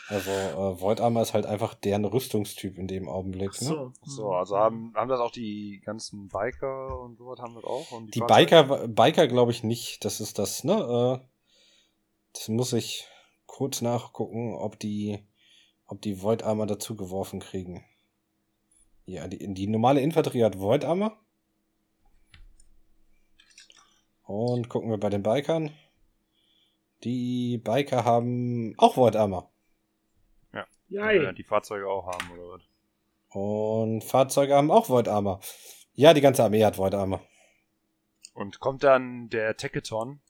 [0.08, 3.50] Also äh, Void Armor ist halt einfach deren Rüstungstyp in dem Augenblick.
[3.56, 3.94] Ach so, ne?
[4.06, 7.86] so also haben, haben das auch die ganzen Biker und sowas haben das auch?
[8.06, 10.06] die, die Biker, Biker glaube ich nicht.
[10.06, 11.20] Das ist das, ne?
[11.22, 11.28] Äh,
[12.32, 13.10] das muss ich
[13.46, 15.20] kurz nachgucken, ob die,
[15.86, 17.84] ob die Void Armor dazu geworfen kriegen.
[19.06, 21.18] Ja, die, die normale Infanterie hat Void Armor.
[24.24, 25.72] Und gucken wir bei den Bikern.
[27.04, 29.52] Die Biker haben auch Void Armor.
[30.54, 30.66] Ja.
[30.88, 32.62] ja die Fahrzeuge auch haben, oder was?
[33.30, 35.42] Und Fahrzeuge haben auch Void Armor.
[35.94, 37.22] Ja, die ganze Armee hat Void Armor.
[38.34, 40.22] Und kommt dann der Teketon,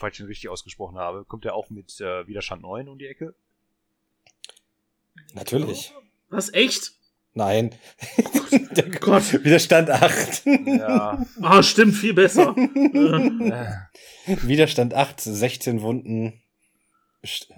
[0.00, 3.06] falls ich ihn richtig ausgesprochen habe, kommt der auch mit äh, Widerstand 9 um die
[3.06, 3.34] Ecke?
[5.34, 5.92] Natürlich.
[6.28, 6.92] Was, echt?
[7.34, 7.74] Nein.
[8.72, 9.32] Der Gott.
[9.44, 10.46] Widerstand 8.
[10.66, 11.24] Ja.
[11.42, 12.56] Ah, stimmt, viel besser.
[14.26, 16.40] Widerstand 8, 16 Wunden.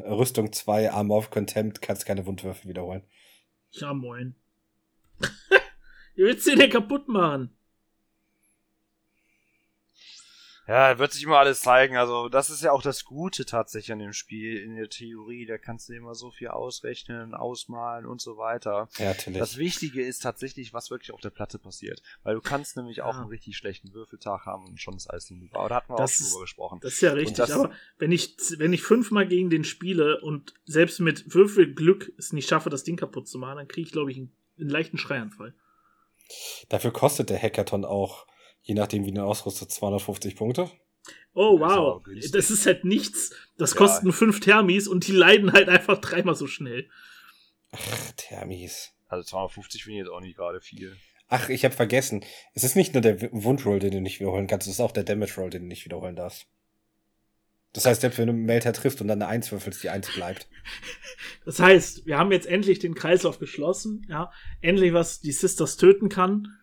[0.01, 3.05] Rüstung 2, Armor of Contempt, kannst keine Wundwürfe wiederholen.
[3.70, 4.34] Ja, moin.
[6.16, 7.57] Wie willst du den kaputt machen?
[10.73, 11.99] Ja, wird sich immer alles zeigen.
[11.99, 15.45] Also, das ist ja auch das Gute tatsächlich an dem Spiel in der Theorie.
[15.45, 18.89] Da kannst du immer so viel ausrechnen, ausmalen und so weiter.
[18.97, 19.39] Ja, natürlich.
[19.39, 22.03] Das Wichtige ist tatsächlich, was wirklich auf der Platte passiert.
[22.23, 23.05] Weil du kannst nämlich ja.
[23.05, 25.59] auch einen richtig schlechten Würfeltag haben und schon ist alles hinüber.
[25.59, 26.79] Aber da hatten wir das auch schon drüber gesprochen.
[26.81, 27.37] Das ist ja richtig.
[27.37, 32.33] Das, aber wenn ich, wenn ich fünfmal gegen den spiele und selbst mit Würfelglück es
[32.33, 34.97] nicht schaffe, das Ding kaputt zu machen, dann kriege ich, glaube ich, einen, einen leichten
[34.97, 35.55] Schreianfall.
[36.70, 38.27] Dafür kostet der Hackathon auch
[38.63, 40.71] je nachdem, wie du ausrüstet, 250 Punkte.
[41.35, 42.03] Oh, wow.
[42.05, 43.35] Das ist, das ist halt nichts.
[43.57, 43.79] Das ja.
[43.79, 46.89] kosten fünf Thermis und die leiden halt einfach dreimal so schnell.
[47.73, 48.93] Ach, Thermis.
[49.09, 50.97] Also 250 finde ich jetzt auch nicht gerade viel.
[51.29, 52.25] Ach, ich habe vergessen.
[52.55, 55.05] Es ist nicht nur der Wundroll, den du nicht wiederholen kannst, es ist auch der
[55.05, 56.47] Damage Roll, den du nicht wiederholen darfst.
[57.73, 60.13] Das heißt, selbst wenn du einen Melter triffst und dann eine 1 würfelst, die 1
[60.15, 60.49] bleibt.
[61.45, 64.31] Das heißt, wir haben jetzt endlich den Kreislauf geschlossen, ja.
[64.61, 66.57] Endlich was die Sisters töten kann.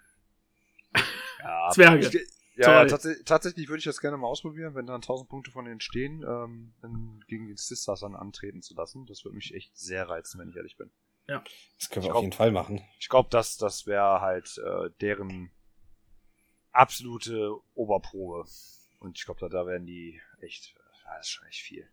[1.39, 2.07] Ja, Zwerge.
[2.07, 5.63] Ich, ja, tats tatsächlich würde ich das gerne mal ausprobieren, wenn dann 1000 Punkte von
[5.63, 9.05] denen stehen, ähm, dann gegen die Sisters dann antreten zu lassen.
[9.05, 10.91] Das würde mich echt sehr reizen, wenn ich ehrlich bin.
[11.27, 11.41] Ja.
[11.77, 12.81] Das können wir ich auf jeden Fall machen.
[12.99, 15.51] Ich glaube, das, das wäre halt äh, deren
[16.71, 18.45] absolute Oberprobe.
[18.99, 20.75] Und ich glaube, da, da werden die echt,
[21.05, 21.87] das ist schon echt viel.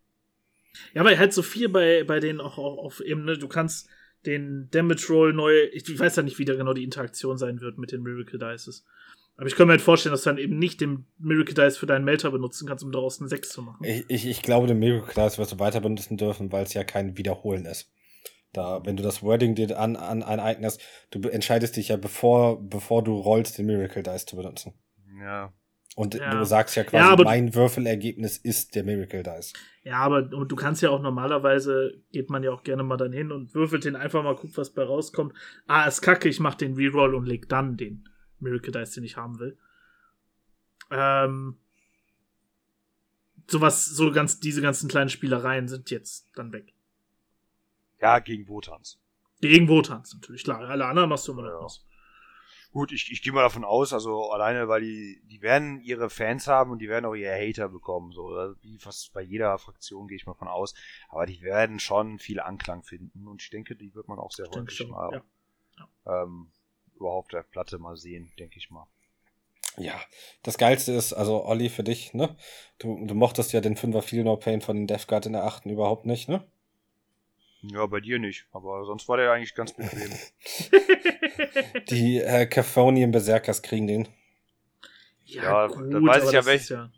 [0.95, 3.89] Ja, weil halt so viel bei, bei denen auch, auch auf eben, ne, du kannst
[4.25, 7.79] den Damage Roll neu, ich weiß ja nicht, wie da genau die Interaktion sein wird
[7.79, 8.85] mit den Miracle Dices.
[9.37, 11.87] Aber ich kann mir halt vorstellen, dass du dann eben nicht den Miracle Dice für
[11.87, 13.85] deinen Melter benutzen kannst, um daraus einen 6 zu machen.
[13.85, 16.85] Ich, ich, ich glaube, den Miracle Dice wirst du weiter benutzen dürfen, weil es ja
[16.85, 17.93] kein Wiederholen ist.
[18.53, 20.81] Da, wenn du das Wording dir an, an, aneignest,
[21.11, 24.73] du entscheidest dich ja, bevor, bevor du rollst, den Miracle Dice zu benutzen.
[25.21, 25.53] Ja.
[25.97, 26.31] Und ja.
[26.31, 29.53] du sagst ja quasi, ja, mein Würfelergebnis ist der Miracle Dice.
[29.83, 33.33] Ja, aber du kannst ja auch normalerweise, geht man ja auch gerne mal dann hin
[33.33, 35.35] und würfelt den einfach mal, guckt, was bei rauskommt.
[35.67, 38.09] Ah, ist kacke, ich mach den Reroll und leg dann den
[38.41, 39.59] Miracle Dice, den ich haben will.
[40.91, 41.59] Ähm,
[43.49, 46.73] sowas, so ganz, diese ganzen kleinen Spielereien sind jetzt dann weg.
[48.01, 49.01] Ja, gegen Wotans.
[49.41, 50.61] Gegen Wotans natürlich, klar.
[50.61, 51.85] Alle anderen machst du immer noch was.
[52.73, 56.47] Gut, ich, ich gehe mal davon aus, also alleine, weil die, die werden ihre Fans
[56.47, 60.17] haben und die werden auch ihre Hater bekommen, so, wie fast bei jeder Fraktion gehe
[60.17, 60.75] ich mal von aus.
[61.09, 64.51] Aber die werden schon viel Anklang finden und ich denke, die wird man auch sehr
[64.51, 65.23] häufig mal ja.
[65.79, 66.23] Ja.
[66.23, 66.51] Ähm,
[66.97, 68.87] überhaupt der Platte mal sehen, denke ich mal.
[69.79, 70.01] Ja,
[70.43, 72.35] das Geilste ist, also Olli, für dich, ne?
[72.79, 75.45] Du, du mochtest ja den Fünfer Feel No Pain von den Death Guard in der
[75.45, 76.45] achten überhaupt nicht, ne?
[77.61, 80.13] Ja, bei dir nicht, aber sonst war der eigentlich ganz bequem.
[81.91, 84.09] Die äh, Caphonian Berserkers kriegen den.
[85.25, 86.75] Ja, ja gut, dann weiß ich ja welche.
[86.75, 86.93] Ja...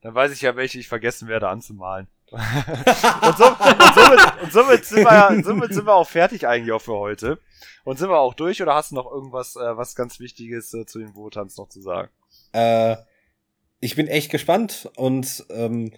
[0.00, 2.08] Dann weiß ich ja, welche ich vergessen werde anzumalen.
[2.34, 6.82] Und, so, und, somit, und somit, sind wir somit sind wir auch fertig eigentlich auch
[6.82, 7.38] für heute.
[7.84, 10.86] Und sind wir auch durch oder hast du noch irgendwas, äh, was ganz Wichtiges äh,
[10.86, 12.10] zu den Votans noch zu sagen?
[12.52, 12.96] Äh,
[13.80, 15.92] ich bin echt gespannt und ähm,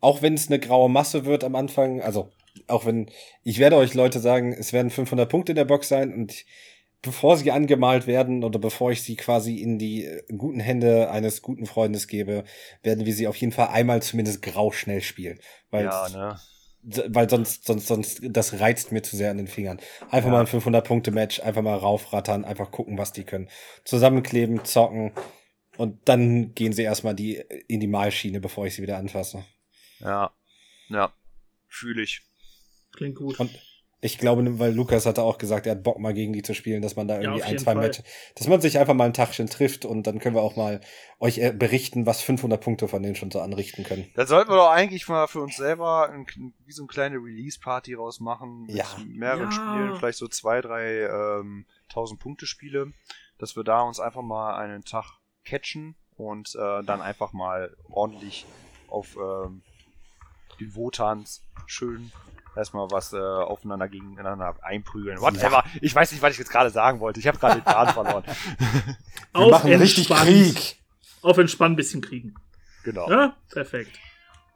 [0.00, 2.30] auch wenn es eine graue Masse wird am Anfang, also
[2.68, 3.10] auch wenn,
[3.42, 6.44] ich werde euch Leute sagen, es werden 500 Punkte in der Box sein und
[7.02, 11.42] bevor sie angemalt werden oder bevor ich sie quasi in die äh, guten Hände eines
[11.42, 12.44] guten Freundes gebe,
[12.82, 15.38] werden wir sie auf jeden Fall einmal zumindest grau schnell spielen.
[15.70, 16.40] Weil ja, ne?
[16.82, 19.80] weil sonst, sonst, sonst, das reizt mir zu sehr an den Fingern.
[20.10, 20.32] Einfach ja.
[20.32, 23.48] mal ein 500-Punkte-Match, einfach mal raufrattern, einfach gucken, was die können.
[23.84, 25.12] Zusammenkleben, zocken
[25.76, 27.36] und dann gehen sie erstmal die,
[27.68, 29.44] in die Malschiene, bevor ich sie wieder anfasse.
[30.00, 30.32] Ja,
[30.88, 31.12] ja,
[31.68, 32.22] fühle ich.
[32.92, 33.38] Klingt gut.
[33.40, 33.50] Und
[34.04, 36.82] ich glaube, weil Lukas hatte auch gesagt, er hat Bock mal gegen die zu spielen,
[36.82, 39.46] dass man da irgendwie ja, ein, zwei Matches, dass man sich einfach mal ein Tagchen
[39.46, 40.80] trifft und dann können wir auch mal
[41.20, 44.10] euch äh, berichten, was 500 Punkte von denen schon so anrichten können.
[44.16, 46.26] Dann sollten wir doch eigentlich mal für uns selber ein,
[46.66, 48.86] wie so eine kleine Release-Party rausmachen mit ja.
[49.06, 49.52] mehreren ja.
[49.52, 52.92] Spielen, vielleicht so zwei, drei ähm, 1000 Punkte Spiele,
[53.38, 58.46] dass wir da uns einfach mal einen Tag catchen und äh, dann einfach mal ordentlich
[58.88, 59.62] auf ähm,
[60.58, 62.10] den Wotans schön
[62.56, 65.20] erstmal was äh, aufeinander gegeneinander einprügeln.
[65.20, 65.64] Whatever.
[65.64, 65.64] Ja.
[65.80, 67.20] Ich weiß nicht, was ich jetzt gerade sagen wollte.
[67.20, 68.24] Ich habe gerade den Plan verloren.
[69.32, 70.78] Wir auf machen richtig Krieg.
[71.22, 72.34] Auf entspannt ein bisschen kriegen.
[72.84, 73.08] Genau.
[73.08, 73.98] Ja, perfekt.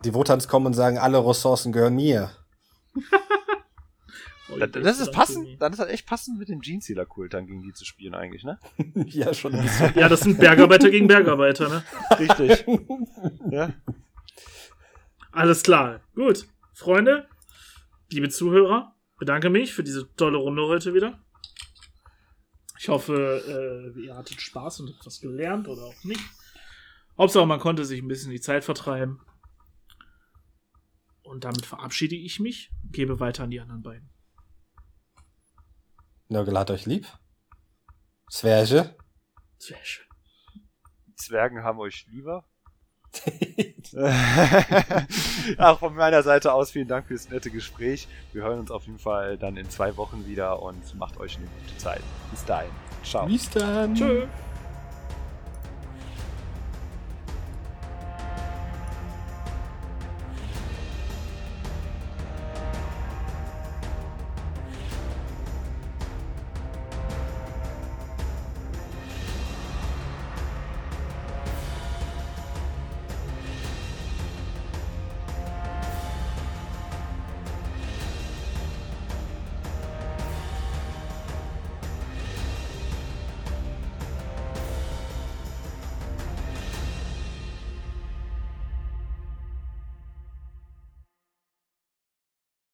[0.05, 2.30] Die Wotans kommen und sagen, alle Ressourcen gehören mir.
[4.53, 7.62] oh, das, das ist passend, dann ist das echt passend mit dem Jeansealer-Kult dann gegen
[7.62, 8.59] die zu spielen eigentlich, ne?
[8.94, 9.92] ja, schon ein bisschen.
[9.94, 11.84] Ja, das sind Bergarbeiter gegen Bergarbeiter, ne?
[12.18, 12.66] Richtig.
[13.51, 13.70] ja.
[15.32, 16.01] Alles klar.
[16.14, 16.47] Gut.
[16.74, 17.26] Freunde,
[18.11, 21.22] liebe Zuhörer, bedanke mich für diese tolle Runde heute wieder.
[22.78, 26.20] Ich hoffe, äh, ihr hattet Spaß und etwas gelernt oder auch nicht.
[27.18, 29.20] Hauptsache, man konnte sich ein bisschen die Zeit vertreiben.
[31.22, 34.11] Und damit verabschiede ich mich, gebe weiter an die anderen beiden.
[36.28, 37.07] Nörgel hat euch lieb.
[38.30, 38.96] Zwerge.
[39.59, 40.07] Zwerge.
[41.16, 42.48] Zwergen haben euch lieber.
[45.59, 48.09] Auch von meiner Seite aus vielen Dank fürs nette Gespräch.
[48.32, 51.46] Wir hören uns auf jeden Fall dann in zwei Wochen wieder und macht euch eine
[51.46, 52.02] gute Zeit.
[52.30, 52.70] Bis dahin.
[53.02, 53.26] Ciao.
[53.26, 53.94] Bis dann.
[53.94, 54.26] Tschö.